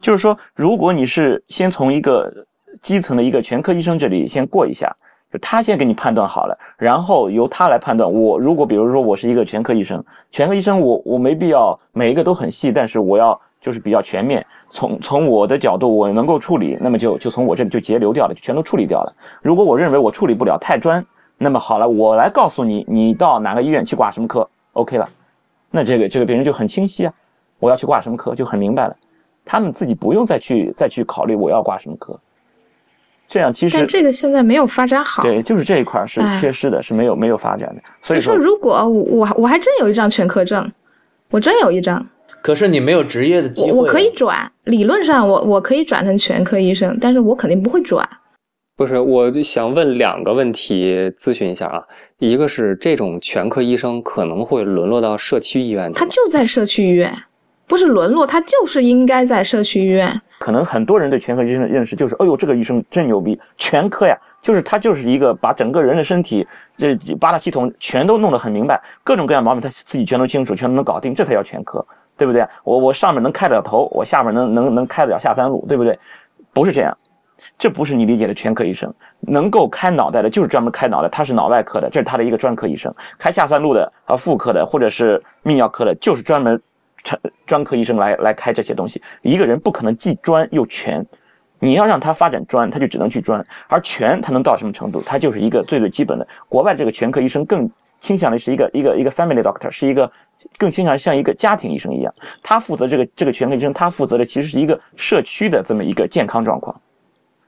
[0.01, 2.33] 就是说，如果你是先从一个
[2.83, 4.95] 基层的一个全科医生这里先过一下，
[5.39, 8.11] 他先给你判断好了，然后由他来判断。
[8.11, 14.45] 我如果比如说我是一个全科医生，全科医生我我没必要每一个都很细，但是我要就是比较全面。
[14.71, 19.15] 从从我的角度我能够处理，那么就就从我这里就截留掉了，就全都处理掉了。
[19.43, 21.05] 如果我认为我处理不了太专，
[21.39, 25.09] 那么好了，我来告诉你，你到哪个医院去挂什么科，OK 了。
[25.71, 27.13] 那这个这个病人就很清晰啊，
[27.59, 28.97] 我要去挂什么科就很明白了，
[29.45, 32.19] 他们自己不用再去再去考虑我要挂什么科，
[33.27, 35.23] 这样其实但这个现在没有发展好。
[35.23, 40.71] 对就是这一块儿是哎缺失的，是没有没有发展的，所以你说说如果我我我还真有一张全科证，
[41.31, 42.07] 我真有一张，
[42.43, 48.09] 可是你没有职业的机会我可以转，理论上我我可以转成全科医生，但是我肯定不会转。
[48.77, 51.83] 不是，我就想问两个问题，咨询一下啊。
[52.19, 57.13] 一个是这种全科医生可能会沦落到社区医院，他就在社区医院，
[57.67, 60.21] 不是沦落，他就是应该在社区医院。
[60.39, 71.85] 可能很多人对全科医生的认识就是，哎呦，这个医生真牛逼，全科呀，就是他就是一个把整个人的身体这八大系统全都弄得很明白，各种各样毛病他自己全都清楚，全都能搞定，这才叫全科，
[72.17, 72.47] 对不对？
[72.63, 75.99] 我我上面能开得了头，我下面能能能开得了下三路，对不对？
[76.53, 76.95] 不是这样，
[77.59, 86.61] 这不是你理解的全科医生，能够开脑袋的就是专门开脑袋，他是脑外科的，这是他的一个专科医生；开下三路的啊，妇科的或者是泌尿科的，就是专门
[87.05, 89.01] 专专科医生来来开这些东西。
[89.23, 91.07] 一个人不可能既专又全，
[91.61, 95.01] 你要让他发展专，他就只能去专；而全他能到什么程度？
[95.03, 96.27] 他就是一个最最基本的。
[96.49, 100.11] 国外这个全科医生更倾向于是一个一个一个 family doctor，是一个
[100.59, 102.13] 更倾向于像一个家庭医生一样，
[102.43, 106.79] 他负责这个这个全科医生，他负责的其实是一个社区的这么一个健康状况，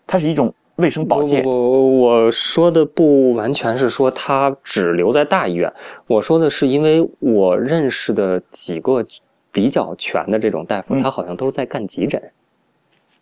[0.06, 1.44] 它是一种卫生保健。
[1.44, 5.70] 我，我说的不完全是说他只留在大医院，
[6.06, 9.04] 我说的是因为我认识的几个
[9.56, 12.22] 比较全的这种大夫，嗯他好像都是在干急诊，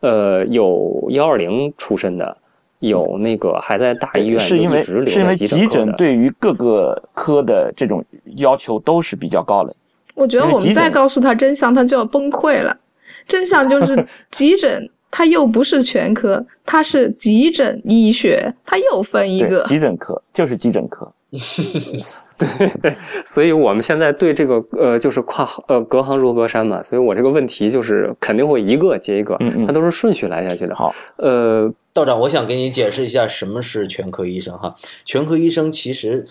[0.01, 2.37] 呃，有幺二零出身的，
[2.81, 5.93] 有那个还在大医院是因为直是因为急急诊。
[5.93, 9.73] 对于各个科的这种要求都是比较高的。
[10.15, 12.77] 我觉得我们再告诉他真相，他就要崩溃了。
[13.29, 19.63] 真相就是急诊，它又不是全科，它是急诊医学，它又分一，个。
[19.69, 21.09] 急诊科就是急诊科。
[23.27, 30.75] 所以我们现在对这个呃，就是跨呃隔行如隔山嘛，所以我这个问题就是肯定会一个接一个，嗯嗯它都是顺序来下去的。
[30.75, 34.75] 好，呃，道长，我想给你解释一下什么是全科医生哈。
[35.05, 36.27] 全科医生其实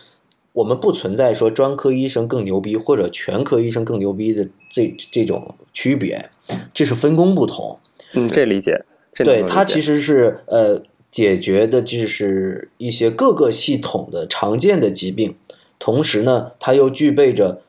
[0.54, 6.30] 我们不存在说专科医生更牛逼或者全科医生更牛逼的这这种区别，
[6.74, 7.78] 这是分工不同。
[8.14, 10.82] 嗯，这理解，这对，够理解它其实是呃
[11.14, 15.36] 解决的就是一些各个系统的常见的疾病，
[15.78, 17.62] 同时呢，它又具备着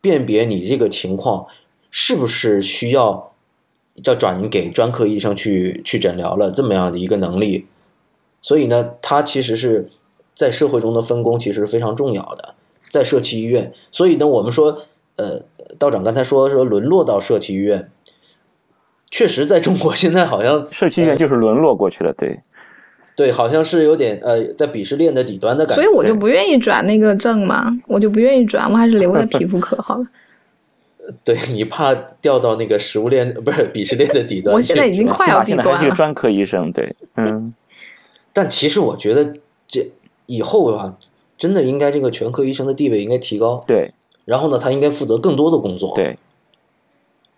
[0.00, 1.46] 辨别你这个情况
[1.90, 3.34] 是不是需要
[4.04, 7.66] 要转给专科医生去去诊疗了这么样的一个能力。
[8.40, 9.90] 所以呢，它其实是
[10.32, 12.54] 在社会中的分工其实是非常重要的，
[12.88, 13.74] 在社区医院。
[13.92, 15.42] 所以呢，我们说，呃，
[15.78, 17.90] 道长刚才说说沦落到社区医院，
[19.10, 22.40] 确实在中国现在好像社区医院就是沦落过去了，对。
[23.16, 25.82] 对，好像是有点呃，在鄙视链的底端的感觉。
[25.82, 30.06] 所以我就不愿意转那个证嘛，我就不愿意转，我还是留在皮肤科 好了。
[31.24, 34.54] 对你怕掉到那个食物链，不是鄙视链的底端。
[34.54, 37.54] 我现在已经快要起码现在低端了还是个专科医生，对，嗯，
[38.34, 39.34] 但其实我觉得
[39.66, 39.88] 这
[40.26, 40.98] 以后啊，
[41.38, 43.64] 真的应该这个全科医生的地位应该提高。
[43.66, 46.18] 对然后呢，他应该负责更多的工作。，对，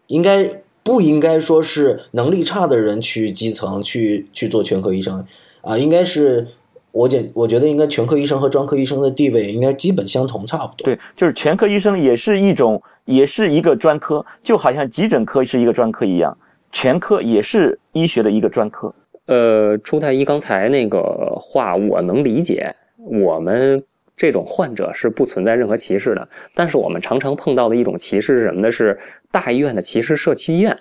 [0.07, 5.23] 应该不应该说是能力差的人去基层去去做全科医生
[5.69, 5.77] 啊？
[5.77, 6.47] 应该是
[6.91, 10.87] 我觉我觉得应该全科医生和专科医生的地位应该基本相同，差不多。
[10.87, 16.37] 对，就是全科医生也是一种，也是一个专科，就好像急诊科是一个专科一样，
[16.73, 18.93] 全科也是医学的一个专科。
[19.27, 23.85] 呃，朱太医刚才那个话我能理解，我们
[24.17, 26.27] 这种患者是不存在任何歧视的。
[26.55, 28.73] 但是我们常常碰到的一种歧视是什么呢？
[28.73, 28.99] 是
[29.31, 30.77] 大医院的歧视社区医院。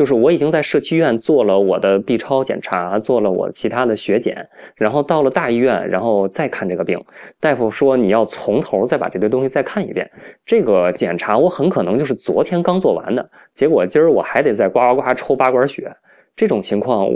[0.00, 6.98] 就是我已经在社区医院做了我的 B 超检查，做了我其他的血检，然后到了大医院，然后再看这个病，
[7.38, 10.10] 大夫说你要从头再把这堆东西再看一遍。
[10.46, 15.94] 这个检查我很可能就是昨天刚做完的，结果今儿我还得再呱呱呱抽八管血。
[16.34, 17.06] 这种情况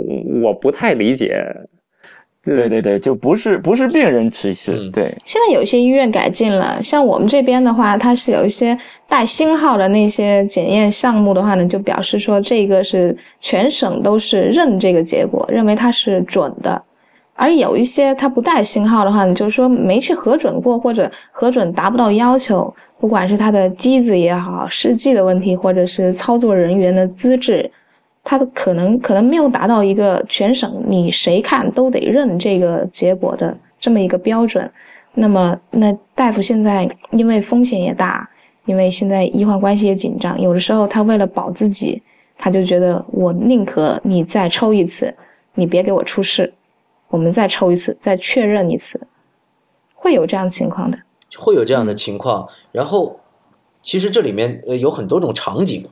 [0.43, 1.43] 我不太理解。
[2.45, 8.77] 对对对，就不是不是病人歧视，嗯对现在有一些医院改进了，像我们这边的话，它是有一些
[9.07, 16.81] 带星号的那些检验项目的话呢，就表示说这个是全省都是认这个结果，认为它是准的。
[17.37, 27.69] 而有一些它不带星号的话呢，就是说没去核准过，或者核准达不到要求，不管是它的机子也好，试剂的问题，或者是操作人员的资质，
[28.25, 34.69] 它的可能可能没有达到一个全省你谁看都得认这个结果的这么一个标准。
[35.13, 38.29] 那么，那大夫现在因为风险也大，
[38.65, 42.01] 因为现在医患关系也紧张，有的时候他为了保自己，
[42.37, 45.15] 他就觉得我宁可你再抽一次，
[45.53, 46.51] 你别给我出事，
[47.09, 49.07] 我们再抽一次，再确认一次，
[49.93, 50.97] 会有这样情况的。
[51.37, 52.47] 会有这样的情况。
[52.71, 53.19] 然后，
[53.81, 55.87] 其实这里面呃有很多种场景，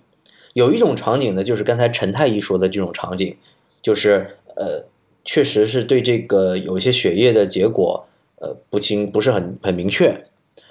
[0.54, 3.36] 有一种场景呢，就是刚才陈太医说的这种场景，
[3.82, 4.86] 就是呃，
[5.26, 8.06] 确实是对这个有一些血液的结果
[8.39, 10.26] 呃不清，不是很很明确。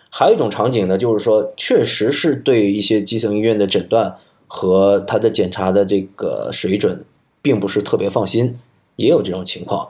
[0.09, 4.17] 还有一种场景呢，就是说确实是对一些基层医院的诊断
[4.47, 7.05] 和他的检查的这个水准，
[7.41, 8.59] 并不是特别放心，
[8.97, 9.89] 也有这种情况。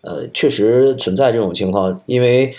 [0.00, 2.54] 呃，确实存在这种情况，因为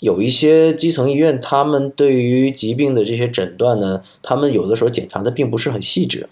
[0.00, 6.28] 有一些基层医院，他们对于疾病的这些诊断呢，他们有的时候检查的并不是很细致。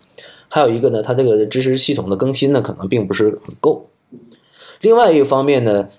[0.48, 3.88] 还有一个呢，它这个知识系统的更新呢，可能并不是很够。
[4.80, 5.90] 另外一个方面呢，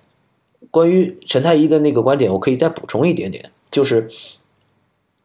[0.72, 4.10] 关于陈太医的那个观点，我可以再补充一点点，就是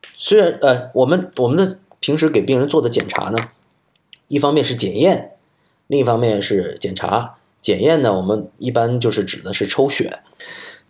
[0.03, 3.38] 虽然呃，我们我们的平时给病人做的检查呢，
[4.28, 5.30] 一方面是检验，
[5.86, 7.36] 另一方面是检查。
[7.62, 10.20] 检验呢，我们一般就是指的是抽血。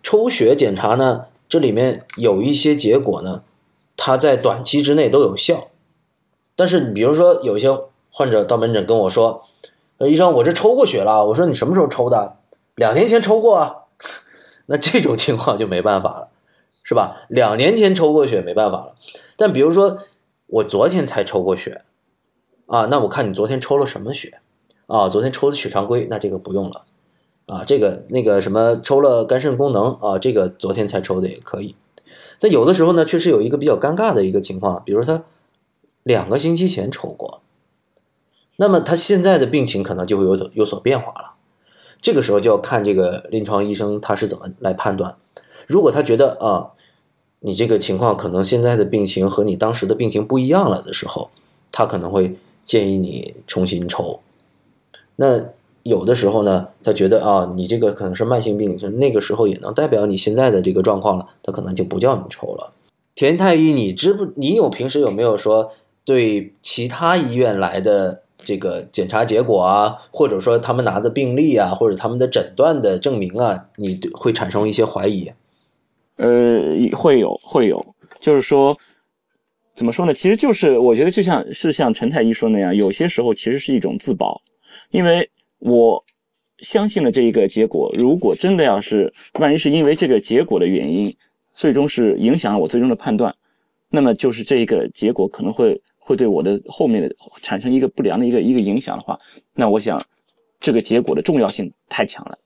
[0.03, 3.41] 抽血检查呢，这里面有一些结果呢，
[3.95, 5.69] 它在短期之内都有效，
[6.53, 7.69] 但是你比如说有一些
[8.11, 9.45] 患者到门诊跟我说，
[9.99, 11.25] 呃，医生，我这抽过血了。
[11.27, 12.35] 我说你什么时候抽的？
[12.75, 13.73] 两年前抽过啊。
[14.67, 16.27] 那这种情况就没办法了，
[16.83, 17.21] 是吧？
[17.29, 18.95] 两年前抽过血没办法了。
[19.37, 19.99] 但比如说
[20.47, 21.83] 我昨天才抽过血，
[22.65, 24.41] 啊，那我看你昨天抽了什么血？
[24.87, 26.83] 啊，昨天抽的血常规，那这个不用了。
[27.45, 31.75] 啊，这个那个什么抽了肝肾功能啊，这个昨天才抽的也可以。
[32.39, 35.23] 但有的时候呢，确实有一个比较尴尬的一个情况，比如他
[36.03, 37.41] 两个星期前抽过，
[38.57, 41.33] 那么他现在的病情可能就会有所有所变化了。
[42.01, 45.15] 这个时候就要看这个临床医生他是怎么来判断。
[45.67, 46.71] 如果他觉得啊，
[47.39, 51.29] 你这个情况可能现在的病情和你当时的病情不一样了的时候，
[51.71, 54.19] 他可能会建议你重新抽。
[55.15, 55.49] 那
[55.85, 62.73] 有的时候呢，他觉得啊，你这个可能是慢性病，就那个时候也能代表你现在的这个状况了，他可能就不叫你抽了。
[63.13, 64.25] 田太医，你知不？
[64.35, 65.71] 你有平时有没有说
[66.03, 75.31] 对其他医院来的这个检查结果啊，或者说他们拿的病历啊，或者他们的诊断的证明啊，你会产生一些怀疑？
[76.17, 76.63] 呃，
[76.97, 77.85] 会有会有，
[78.19, 78.75] 就是说，
[79.75, 80.15] 怎么说呢？
[80.15, 84.41] 其实就是我觉得就像是像陈太医说那样，有些时候其实是一种自保，
[84.89, 85.29] 因为
[85.59, 86.03] 我
[86.59, 91.13] 相信了这一个结果，如果真的要是万一是因为这个结果的原因，
[91.53, 93.33] 最终是影响了我最终的判断，
[93.89, 99.19] 那么就是这一个结果可能会会对我的后面的产生一个不良的一个一个影响的话，
[99.53, 100.01] 那我想
[100.59, 102.37] 这个结果的重要性太强了，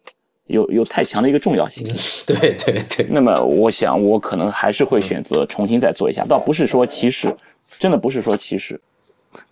[0.47, 1.85] 有有太强的一个重要性。
[2.25, 7.35] 对对对，那么我想我可能还是会选择重新再做一下，倒不是说歧视，
[7.79, 8.79] 真的不是说歧视。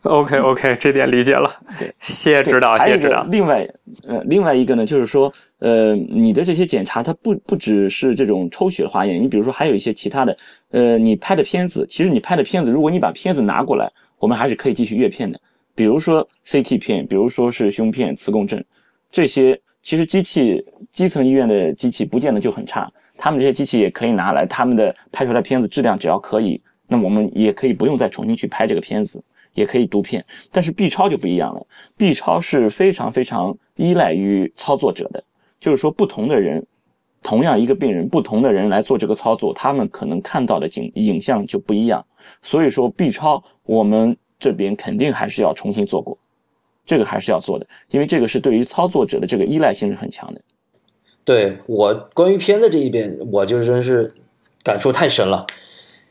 [0.04, 3.24] OK OK，这点理解了对，谢谢指导，谢谢指导。
[3.24, 3.68] 另外，
[4.08, 10.38] 呃，另外一个呢，就是说，呃，你的这些检查，它不不只是这种抽血化验，你比如说还有一些其他的，
[10.72, 15.40] 呃，你拍的片子，其实你拍的片子，如果你把片子拿过来，我们还是可以继续阅片的。
[15.76, 18.64] 比如说 CT 片，比如说是胸片、磁共振，
[19.12, 29.24] 这些其实机器基层医院的机器不见得就很差，他们这些机器也可以拿来，他们的拍出来片子质量只要可以，那我们也可以不用再重新去拍这个片子。
[29.58, 31.66] 也可以读片，但是 B 超就不一样了。
[31.98, 35.24] B 超是非常非常依赖于操作者的，
[35.60, 36.64] 就是说不同的人，
[37.24, 42.06] 同样一个病人，不同的人来做这个操作，他们可能看到的景影像就不一样。
[42.44, 46.16] 所以说 B 超我们这边肯定还是要重新做过，
[46.86, 50.42] 这个还是要做的，因为这个是对于操作者的这个依赖性是很强的。
[51.26, 54.14] 对我关于片子这一边，我就真是
[54.64, 55.48] 感触太深了。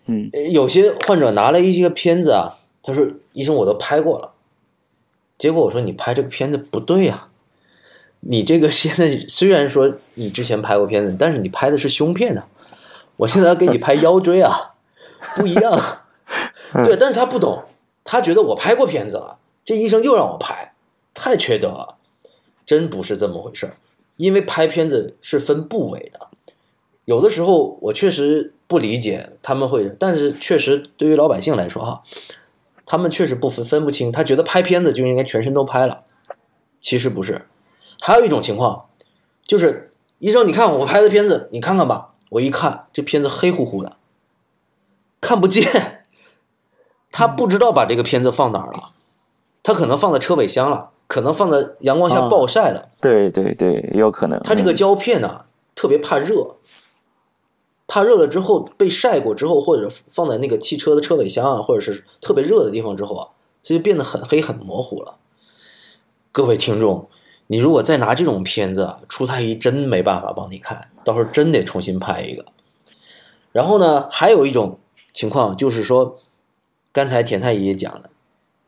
[0.09, 2.51] 嗯呃，有些患者拿了一些片子啊，
[2.87, 4.33] 他说：“医生，我都拍过了。”
[5.37, 7.29] 结果我说：“你拍这个片子不对呀、
[8.21, 12.47] 你这个现在虽然说你之前拍过片子，但是你拍的是胸片啊，
[13.19, 14.75] 我现在要给你拍腰椎啊，
[15.35, 15.79] 不一样。
[16.85, 17.65] 对，但是他不懂，
[18.05, 20.75] 他觉得我拍过片子了，这医生又让我拍，
[21.15, 21.97] 太缺德了，
[22.65, 23.77] 真不是这么回事儿。
[24.17, 26.29] 因为拍片子是分部位的，
[27.05, 32.03] 有的时候我确实不理解他们会，但是确实对于老百姓来说哈，
[32.87, 36.05] 他们确实不分分不清，他觉得拍片子就应该全身都拍了，
[36.81, 37.47] 其实不是。
[38.01, 38.87] 还有一种情况，
[39.45, 42.13] 就是医生，你看我拍的片子，你看看吧。
[42.31, 43.99] 我一看这片子黑乎乎的，
[45.21, 46.03] 看不见，
[47.13, 48.91] 他不知道把这个片子放哪儿了，
[49.63, 52.89] 他可能放在车尾箱了，可能放在阳光下啊暴晒了。
[53.01, 54.41] 对对对，有可能。
[54.41, 55.45] 他这个胶片呢、
[55.77, 56.56] 特别怕热，
[57.87, 63.29] 怕热了之后被晒过之后，或者放在那个汽车的车尾箱啊，或者是特别热的地方之后啊，
[63.63, 65.17] 所以变得很黑很模糊了。
[66.33, 67.09] 各位听众，
[67.47, 72.45] 你如果再拿这种片子啊，出太医真没办法帮你看，到时候真得重新拍一个。
[73.53, 74.79] 然后呢，还有一种
[75.15, 76.19] 情况就是说，
[76.93, 78.11] 刚才田太医也讲了，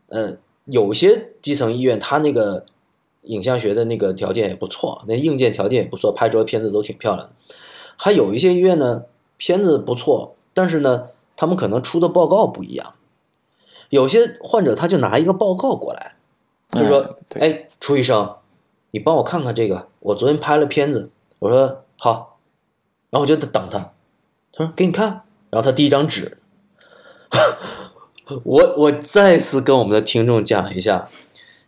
[0.08, 2.64] 呃，有些基层医院它那个
[3.24, 7.34] 影像学的那个条件也不错，那硬件条件也不错，拍出来片子都挺漂亮的。
[7.98, 9.02] 还有一些医院呢，
[9.36, 12.94] 片子不错，但是呢，他们可能出的报告不一样。
[13.90, 16.14] 有些患者他就拿一个报告过来，
[16.70, 18.36] 就说嗯：“哎，楚医生，
[18.92, 22.38] 你帮我看看这个，我昨天拍了片子。”我说：“好。”
[23.10, 23.78] 然后我就等他，
[24.52, 26.36] 他说：“给你看。”然后他递一张纸，
[28.44, 31.08] 我我再次跟我们的听众讲一下，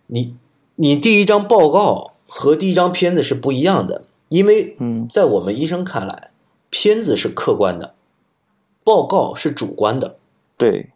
[0.08, 0.36] 你
[0.74, 6.30] 你第一张报告和第一张片子是不一样的，因为嗯在我们医生看来，
[6.70, 7.94] 片子是客观的，
[8.84, 10.18] 报告是主观的。
[10.56, 10.90] 对，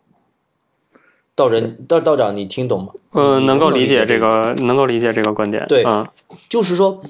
[1.35, 2.93] 道人道道长，你听懂吗？
[3.11, 5.67] 呃，能够理解这这个，能够理解这个观点。
[5.67, 6.07] 对嗯，
[6.49, 7.03] 就是说，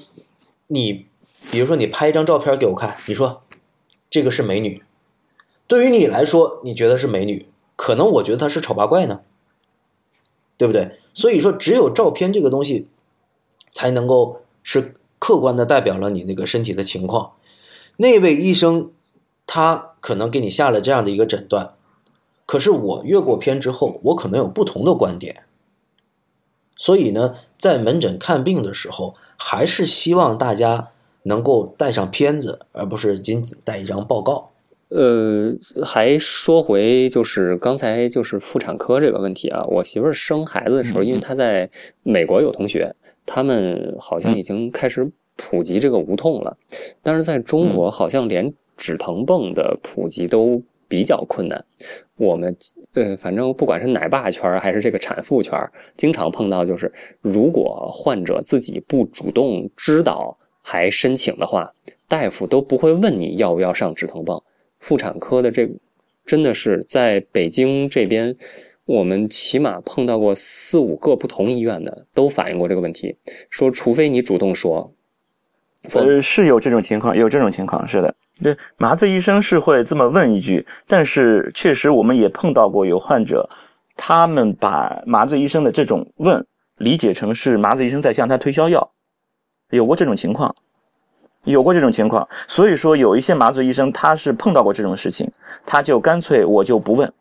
[0.67, 1.05] 你
[1.51, 3.43] 比如说你拍一张照片给我看，你说
[4.09, 4.83] 这个是美女，
[5.67, 9.21] 对于你来说，你觉得是美女，可能我觉得她是丑八怪呢，
[10.57, 10.99] 对不对？
[11.13, 12.87] 所以说，只有照片这个东西
[13.73, 14.95] 才能够是
[15.25, 17.31] 客观的代表了你那个身体的情况。
[17.97, 18.91] 那位医生
[19.47, 21.73] 他可能给你下了这样的一个诊断，
[22.45, 25.45] 可是我越过片之后，我可能有不同的观点。
[26.77, 30.89] 所以呢，在门诊看病的时候，还是希望大家
[31.23, 34.51] 能够带上片子，而不是仅仅带一张报告。
[34.89, 41.67] 呃，还说回就是刚才就是妇产科这个问题啊，我媳妇儿生孩子的时候，因为她在
[42.03, 42.95] 美国有同学，
[43.25, 46.55] 他们好像已经开始普及这个无痛了，
[47.03, 51.65] 但是在中国好像连止疼泵的普及都比较困难。
[52.17, 52.55] 我们
[52.93, 55.59] 呃，反正不管是奶爸圈还是这个产妇圈，
[55.97, 61.73] 经常碰到就是，如果患者自己不主动知道还申请的话，
[62.07, 64.41] 大夫都不会问你要不要上止疼泵。
[64.79, 65.69] 妇产科的这
[66.25, 68.33] 真的是在北京这边，
[68.85, 73.17] 我们起码碰到过四五个不同医院的都反映过这个问题，
[73.49, 74.93] 说除非你主动说，
[75.91, 78.15] 呃，是有这种情况，有这种情况，是的。
[78.43, 83.49] 对，麻醉医生是会这么问一句，但是确实我们也碰到过有患者，
[83.95, 86.45] 他们把麻醉医生的这种问
[86.77, 88.91] 理解成是麻醉医生在向他推销药，
[89.71, 90.55] 有过这种情况。
[91.45, 95.29] 有过这种情况，所以说有一些麻醉医生他是碰到过这种事情，
[95.63, 97.13] 他就干脆我就不问，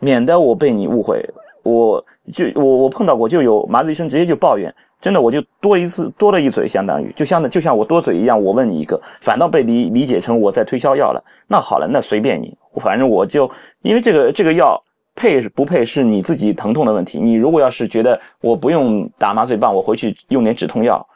[0.00, 1.24] 免得我被你误会。
[1.62, 11.22] 我就我我碰到过，就有麻醉医生直接就抱怨，真的我就多一次多了一嘴，相当于就像就像我多嘴一样，我问你一个，反倒被理理解成我在推销药了。
[11.46, 13.50] 那好了，那随便你，反正我就
[13.82, 14.80] 因为这个这个药
[15.14, 17.20] 配不配是你自己疼痛的问题。
[17.20, 21.06] 你如果要是觉得我不用打麻醉棒，我回去用点止痛药。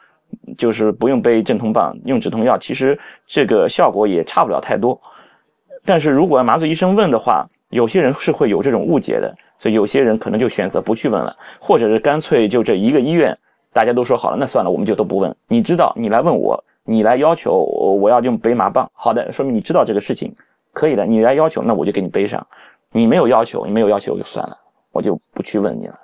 [0.57, 4.99] 就是不用背镇痛棒，用止痛药，其实这个效果也差不了太多。
[5.85, 13.37] 但是如果麻醉医生问的话，有些人是会有这种误解的，所以有些人可能就选择不去问了，或者是干脆就这一个医院，
[13.73, 15.35] 大家都说好了，那算了，我们就都不问。
[15.47, 20.33] 你知道，你来问我，你来要求我要用背麻棒，好的，说明你知道这个事情，
[20.71, 22.45] 可以的，你来要求，那我就给你背上。
[22.91, 24.55] 你没有要求，你没有要求就算了，
[24.91, 25.99] 我就不去问你了。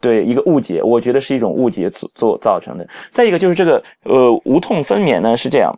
[0.00, 2.88] 对一个误解，我觉得是一种误解所做造成的。
[3.10, 5.72] 再一个就是这个呃无痛分娩呢是这样，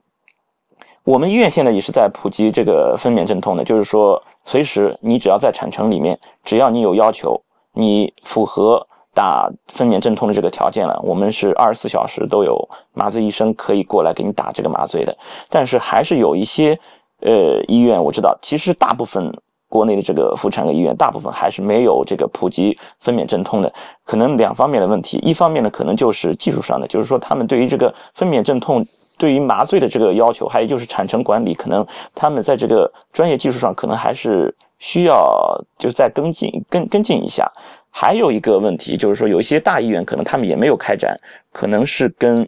[1.04, 7.40] 我们医院现在也是在普及这个分娩镇痛的，就是说随时你只要在产程里面，只要你有要求，
[7.74, 15.16] 你符合打分娩镇痛的这个条件了，我们是二十四小时都有麻醉医生可以过来给你打这个麻醉的。
[15.50, 16.78] 但是还是有一些
[17.20, 19.32] 呃医院我知道，其实大部分。
[19.66, 23.72] 国内的这个妇产科医院，大部分还是没有这个普及分娩镇痛的，
[24.04, 25.18] 可能两方面的问题。
[25.18, 28.86] 一方面呢，可能就是技术上的，就是说他们对于这个分娩镇痛，
[29.16, 37.50] 对于麻醉的这个要求，还有就是产程管理，可能他们在这个专业技术上，可能还是需要就再跟进、跟跟进一下。
[37.90, 41.16] 还有一个问题就是说，有一些大医院可能他们也没有开展，
[41.52, 42.42] 可能是跟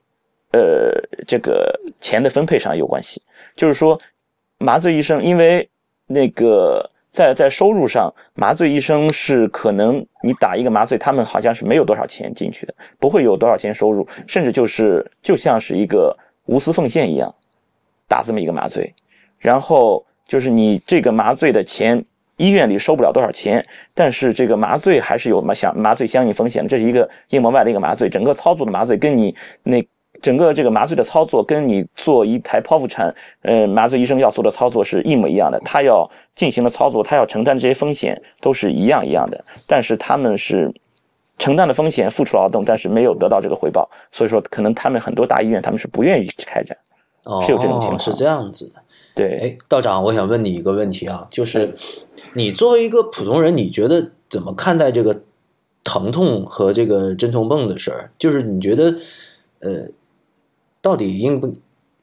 [0.52, 0.92] 呃
[1.26, 3.22] 这个钱的分配上有关系。
[3.54, 3.98] 就是说，
[4.58, 5.68] 麻醉医生因为
[6.06, 6.90] 那个。
[7.12, 16.14] 在在收入上，麻醉医生是可能你打一个麻醉，他们好像是没有多少钱进去的，不会有多少钱收入，甚至就是就像是一个
[16.46, 17.34] 无私奉献一样，
[18.08, 18.94] 打这么一个麻醉，
[19.38, 22.04] 然后就是你这个麻醉的钱，
[22.36, 29.86] 医院里收不了多少钱，但是这个麻醉还是有麻相麻醉相应风险，这是一个硬膜外的一个麻醉，整个操作的麻醉跟你那。
[30.22, 35.60] 整个这个麻醉的操作跟你做一台剖腹产，呃，麻醉医生要做的操作是一模一样的。
[35.60, 39.44] 他要进行的操作，他要承担这些风险都是一样一样的。
[39.66, 40.72] 但是他们是
[41.38, 43.88] 承担的风险，付出劳动，但是没有得到这个回报。
[44.12, 46.76] 所以说，可能他们很多大医院他们是不愿意去开展。
[47.24, 48.82] 哦，是有这种情况，是这样子的。
[49.14, 51.74] 对，哎，道长，我想问你一个问题啊，就是
[52.34, 55.22] 你作为一个普通人，你觉得怎么看待这个
[55.84, 58.10] 疼痛和这个镇痛泵的事儿？
[58.18, 58.94] 就是你觉得，
[59.60, 59.88] 呃。
[60.82, 61.52] 到底应不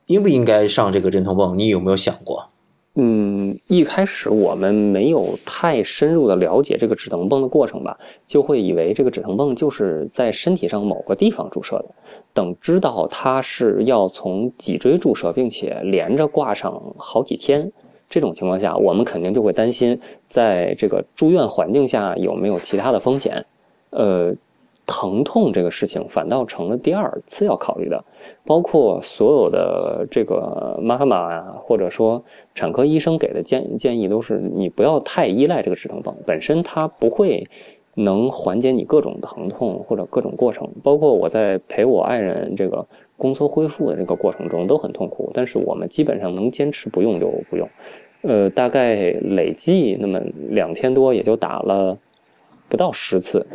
[0.07, 1.57] 应不应该上这个镇痛泵？
[1.57, 2.49] 你有没有想过？
[2.95, 11.85] 嗯，一开始我们没有太深入的了解这个止疼泵的过程吧，就会以为这个止疼泵就是在身体上某个地方注射的。
[12.33, 17.71] 等知道它是要从脊椎注射，并且连着挂上好几天，
[18.07, 23.43] 这种情况下，我们肯定就会担心，在这个住院环境下有没有其他的风险。
[23.89, 24.35] 呃。
[24.85, 28.03] 疼痛这个事情反倒成了第二次要考虑的，
[28.45, 32.23] 包括所有的这个妈妈啊，或者说
[32.53, 37.47] 产科医生给的建建议都是，你不要太依赖这个止疼泵，本身它不会
[37.95, 40.69] 能缓解你各种疼痛或者各种过程。
[40.83, 47.69] 包括我在陪我爱人这个宫缩恢复的这个过程中都很痛苦，但是我们基本上能坚持不用就不用。
[48.23, 50.19] 呃，大概累计那么
[50.49, 51.97] 两天多，也就打了。
[52.69, 53.45] 不到十次，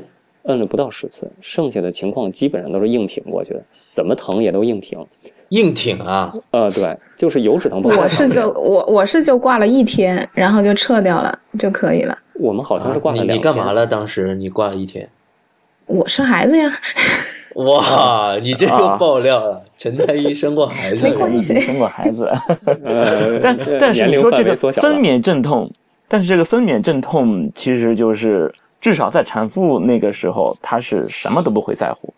[0.48, 4.98] 摁了不到十次，剩下的情况基本上都是硬挺过去的，怎么疼也都硬挺。
[5.50, 7.96] 硬挺啊，呃，对，就是有止疼棒。
[7.96, 12.18] 我是就我我是就挂了一天，然后就撤掉了就可以了。
[12.34, 13.38] 我们好像是挂了啊你两天。
[13.38, 13.86] 你干嘛了？
[13.86, 15.08] 当时你挂了一天。
[15.86, 16.70] 我生孩子呀，
[17.54, 19.58] 哇，你这啊个爆料啊！
[19.78, 22.30] 陈太医生过孩子没，关系生过孩子，
[22.84, 25.70] 呃，但但是你说这个分娩阵痛，
[26.06, 32.12] 但是这个分娩阵痛其实就是至少在产妇那个时候，她是什么都不会在乎，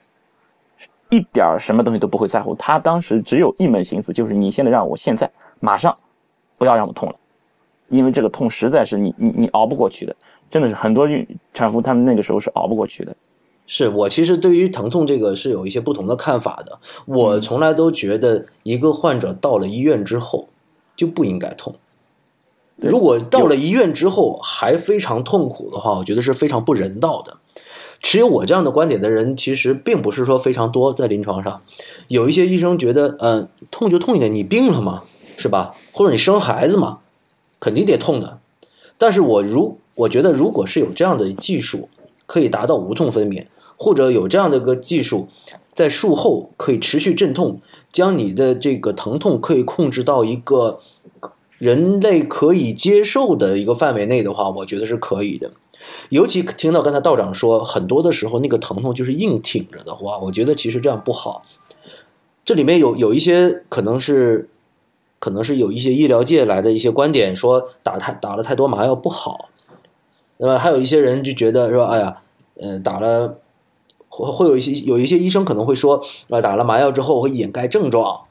[1.08, 2.54] 一点儿什么东西都不会在乎。
[2.54, 5.96] 她当时只有一门心思，就是你现在让我现在马上
[6.58, 7.14] 不要让我痛了，
[7.88, 10.14] 因为这个痛实在是你你你熬不过去的，
[10.50, 13.16] 真的是很多孕产妇她们那个时候是熬不过去的。
[13.66, 16.78] 是我其实对于疼痛这个是有一些不同的看法的。
[17.06, 20.48] 我嗯从来都觉得，一个患者到了医院之后
[20.96, 21.74] 就不应该痛。
[22.82, 27.36] 如果到了医院之后还非常痛苦的话，我觉得是非常不人道的。
[28.02, 31.60] 持有我这样的观点的人，其实并不是说非常多，在临床上，
[32.08, 35.02] 有一些医生觉得，嗯、痛就痛一点，你病了嘛，
[35.36, 35.74] 是吧？
[35.92, 37.00] 或者你生孩子嘛，
[37.60, 38.38] 肯定得痛的。
[38.96, 41.90] 但是我如我觉得，如果是有这样的技术，
[42.24, 45.28] 可以达到无痛分娩，或者有这样的一个技术，
[45.74, 47.60] 在术后可以持续镇痛，
[47.92, 50.80] 将你的这个疼痛可以控制到一个
[51.60, 55.50] 人类可以接受的一个范围内的话，我觉得是可以的。
[56.08, 61.42] 尤其听到刚才道长说，很多的时候那个疼痛就是硬挺着的话，我觉得其实这样不好。
[62.46, 64.48] 这里面有有一些可能是，
[65.18, 69.50] 可能是有一些医疗界来的一些观点，说打太打了太多麻药不好。
[70.38, 72.22] 那么还有一些人就觉得说，哎呀，
[72.54, 73.38] 呃，打了
[74.08, 78.22] 会会有一些有一些医生可能会说，啊，打了麻药之后会掩盖症状，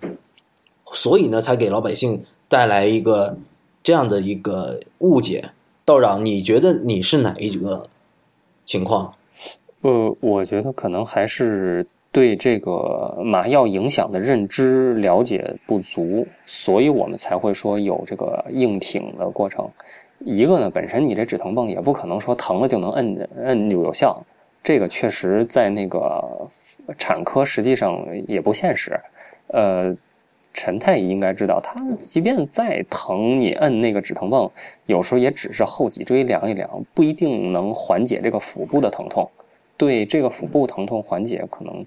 [0.92, 3.38] 所以呢，才给老百姓带来一个
[3.82, 5.50] 这样的一个误解。
[5.86, 7.88] 道长，你觉得你是哪一个
[8.66, 9.14] 情况？
[9.82, 19.68] 呃，我觉得可能还是对这个麻药影响的认知了解不足，所以我们才会说有这个硬挺的过程。
[20.20, 24.22] 一个呢，本身你这止疼泵也不可能说疼了就能摁摁就有效，
[24.62, 26.22] 这个确实在那个
[26.98, 29.00] 产科实际上也不现实。
[29.48, 29.96] 呃，
[30.54, 34.52] 陈太医应该知道，他即便再疼，你摁那个止疼泵，
[34.88, 39.30] 有时候也只是后脊椎凉一凉，不一定能缓解这个腹部的疼痛。
[39.78, 41.86] 对这个腹部疼痛缓解可能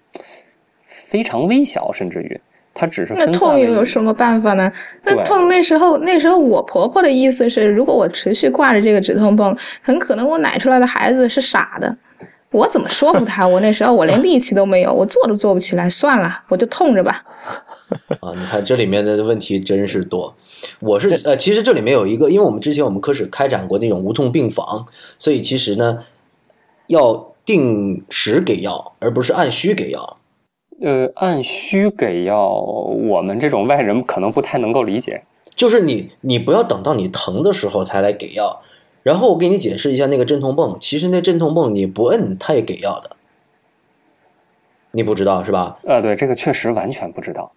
[0.81, 2.41] 非常微小，甚至于
[2.73, 4.73] 它只是那分散痛又有什么办法呢？
[5.03, 11.95] 那痛那时候那时候我婆婆的意思是，如果我持续挂着这个止痛泵，很可能我奶出来的孩子是傻的。
[12.51, 13.47] 我怎么说服她？
[13.47, 17.23] 我那时候我连力气都没有，我坐都坐不起来，算了，我就痛着吧。
[18.21, 20.35] 啊，你看这里面的问题真是多。
[20.81, 24.87] 我是呃，其实这里面有一个，因为我们之前我们科室开展过那种无痛病房，
[25.19, 26.05] 所以其实呢，
[26.87, 30.19] 要定时给药，而不是按需给药。
[30.81, 35.25] 呃，按需给药，我们这种外人可能不太能够理解。
[35.55, 38.63] 就是你，你不要等到你疼的时候才来给药。
[39.03, 43.17] 然后我给你解释一下那个镇痛泵，其实那镇痛泵你不摁它也给药的，
[44.93, 45.79] 你不知道是吧？
[45.85, 47.53] 呃，对，这个确实完全不知道。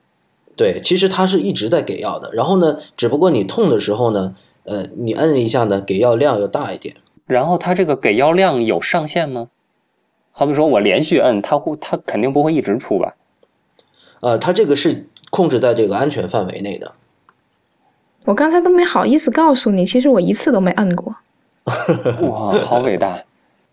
[0.56, 2.32] 对，其实它是一直在给药的。
[2.34, 6.96] 然后呢，只不过你痛的时候呢，呃，你摁一下呢，给药量要大一点。
[7.26, 9.48] 然后它这个给药量有上限吗？
[10.32, 13.16] 好比说我连续摁，它会，它肯定不会一直出吧？
[14.22, 16.94] 呃，它这个是控制在这个安全范围内的。
[18.26, 21.16] 我刚才都没好意思告诉你，其实我一次都没摁过。
[22.22, 23.20] 哇，好伟大！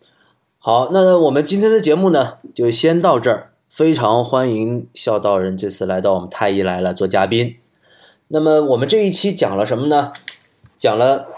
[0.58, 3.51] 好，那我们今天的节目呢，就先到这儿。
[3.72, 7.56] 非常欢迎孝道人这次来到我们太医来了做嘉宾。
[8.28, 10.12] 那么我们这一期讲了什么呢？
[10.76, 11.28] 讲了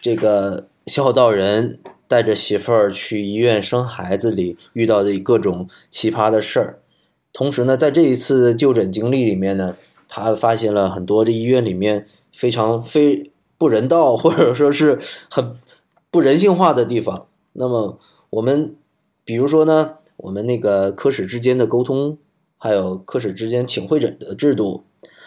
[0.00, 6.78] 这个孝道人带着媳妇儿去医院生孩子里遇到的各种奇葩的事儿。
[7.32, 9.74] 同时呢，在这一次就诊经历里面呢，
[10.06, 15.56] 他发现了很多这医院里面非常非不人道或者说是很
[16.12, 17.26] 不人性化的地方。
[17.54, 17.98] 那么
[18.30, 18.76] 我们
[19.24, 22.16] 比如说呢，我们那个科室之间的沟通，
[22.56, 24.84] 还有科室之间请会诊的制度，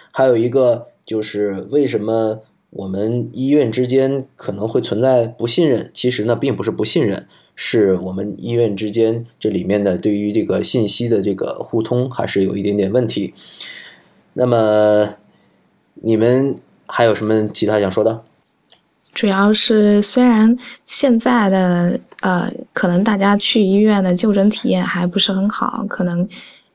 [0.10, 2.40] 还有一个就是为什么
[2.70, 5.92] 我们医院之间可能会存在不信任？
[5.94, 13.34] 其实呢，并不是不信任，是我们医院之间这里面的对于这个信息的这个互通还是有一点点问题。
[14.34, 15.16] 那么
[15.96, 16.56] 你们
[16.88, 18.24] 还有什么其他想说的？
[19.16, 20.56] 主要是虽然
[20.86, 26.28] 现在的呃，可能大家去医院的就诊体验还不是很好，可能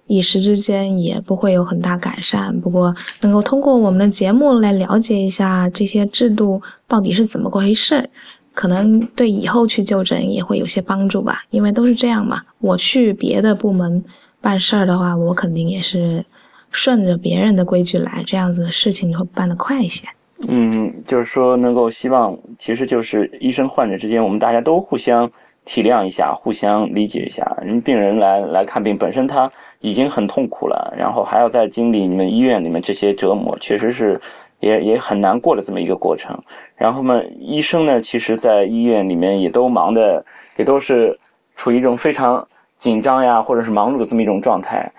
[0.07, 2.59] 一时之间也不会有很大改善。
[2.61, 8.09] 不过能够通过我们的节目来了解一下这些制度到底是怎么回事，
[8.55, 12.43] 可能对以后去就诊也会有些帮助吧，因为都是这样嘛。
[12.59, 14.03] 我去别的部门
[14.41, 16.25] 办事儿的话，我肯定也是
[16.71, 20.07] 顺着别人的规矩来，这样子事情就会办得快一些。
[20.49, 25.31] 嗯，就是说能够希望，其实就是医生患者之间，我们大家都互相
[25.65, 27.45] 体谅一下，互相理解一下。
[27.63, 34.19] 人病人来来看病，本身他已经很痛苦了，然后还要再经历你们医院里面这些折磨，确实是
[34.61, 36.37] 也 也很难过的这么一个过程。
[36.75, 40.25] 然后嘛，医生呢，其实在医院里面也都忙的，
[40.57, 41.17] 也都是
[41.55, 42.45] 处于一种非常
[42.79, 44.91] 紧张呀，或者是忙碌的这么一种状态。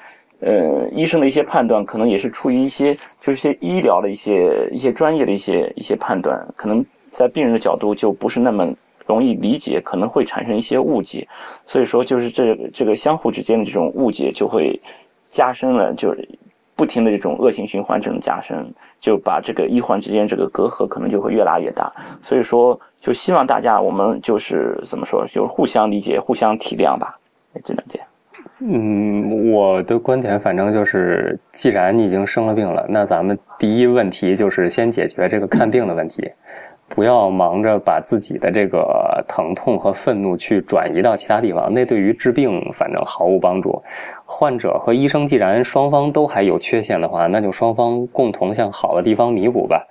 [0.42, 8.68] 呃，医生的一些判断可能也是出于一些，就是些医疗的一些一些专业的一些一些判断，可能在病人的角度就不是那么
[9.06, 11.28] 容易理解，可能会产生一些误解，
[11.66, 14.80] 所以说就是这这个相互之间的这种误解就会
[15.28, 16.28] 加深了，就是
[16.76, 18.66] 不停的这种恶性循环这种加深，
[19.00, 27.16] 就把这个医患之间这个隔阂可能就会越拉越大，所以说就希望大家我们就是怎么说，就是互相理解、互相体谅吧，
[27.64, 28.08] 只能这样。
[28.64, 36.30] 嗯，我的观点反正就是，既然你已经生了病了，那咱们第一问题就是先解决这个看病的问题，
[36.88, 43.82] 不要忙着把自己的这个疼痛和愤怒去转移到其他地方，那对于治病反正毫无帮助。
[44.26, 49.84] 患者和医生既然双方都还有缺陷的话，那就双方共同向好的地方弥补吧。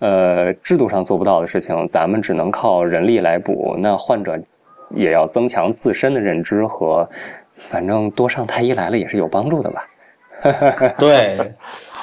[0.00, 3.74] 呃，制度上做不到的事情，咱们只能靠人力来补。
[3.78, 4.38] 那患者
[4.90, 7.08] 也要增强自身的认知和。
[7.58, 9.86] 反正多上太医来了也是有帮助的吧。
[10.98, 11.36] 对，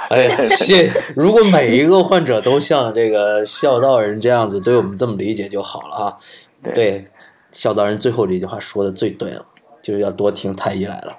[0.10, 0.92] 哎，谢。
[1.16, 6.18] 如果每一个患者都像这个孝道人这样子对我们这么理解就好了啊。
[6.62, 7.06] 对对，
[7.54, 9.46] 孝道人最后这句话说的最对了，
[9.82, 11.18] 就是要多听太医来了。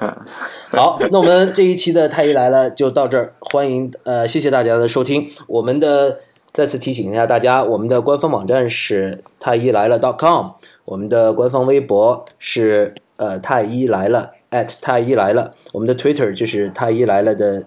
[0.72, 5.26] 好，那我们这一期的太医来了就到这儿，欢迎呃，谢谢大家的收听。
[5.46, 6.20] 我们的
[6.54, 10.52] 再次提醒一下大家，我们的官方网站是太医来了 .com，
[10.86, 12.94] 我们的官方微博是。
[13.16, 17.64] 呃，太医来了，at 太医来了，我们的 Twitter 就是太医来了的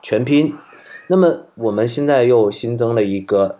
[0.00, 0.54] 全拼。
[1.08, 3.58] 那么我们现在又新增了一个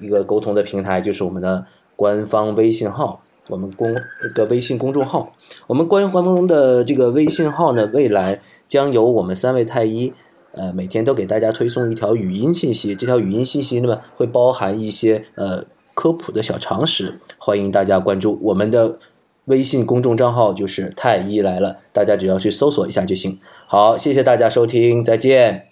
[0.00, 1.64] 一个沟通的平台，就是我们的
[1.96, 5.32] 官方微信号，我们公一个微信公众号。
[5.66, 10.12] 我们官官方的这个微信号呢，未来将由我们三位太医，
[10.52, 12.94] 呃，每天都给大家推送一条语音信息。
[12.94, 15.64] 这条语音信息呢，会包含一些呃
[15.94, 18.98] 科普的小常识，欢迎大家关注我们的。
[19.46, 23.38] 微信公众账号就是太医来了，大家只要去搜索一下就行。
[23.66, 25.66] 好，谢谢大家收听，再见，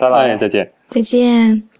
[0.00, 1.77] 拜拜，再见，再见。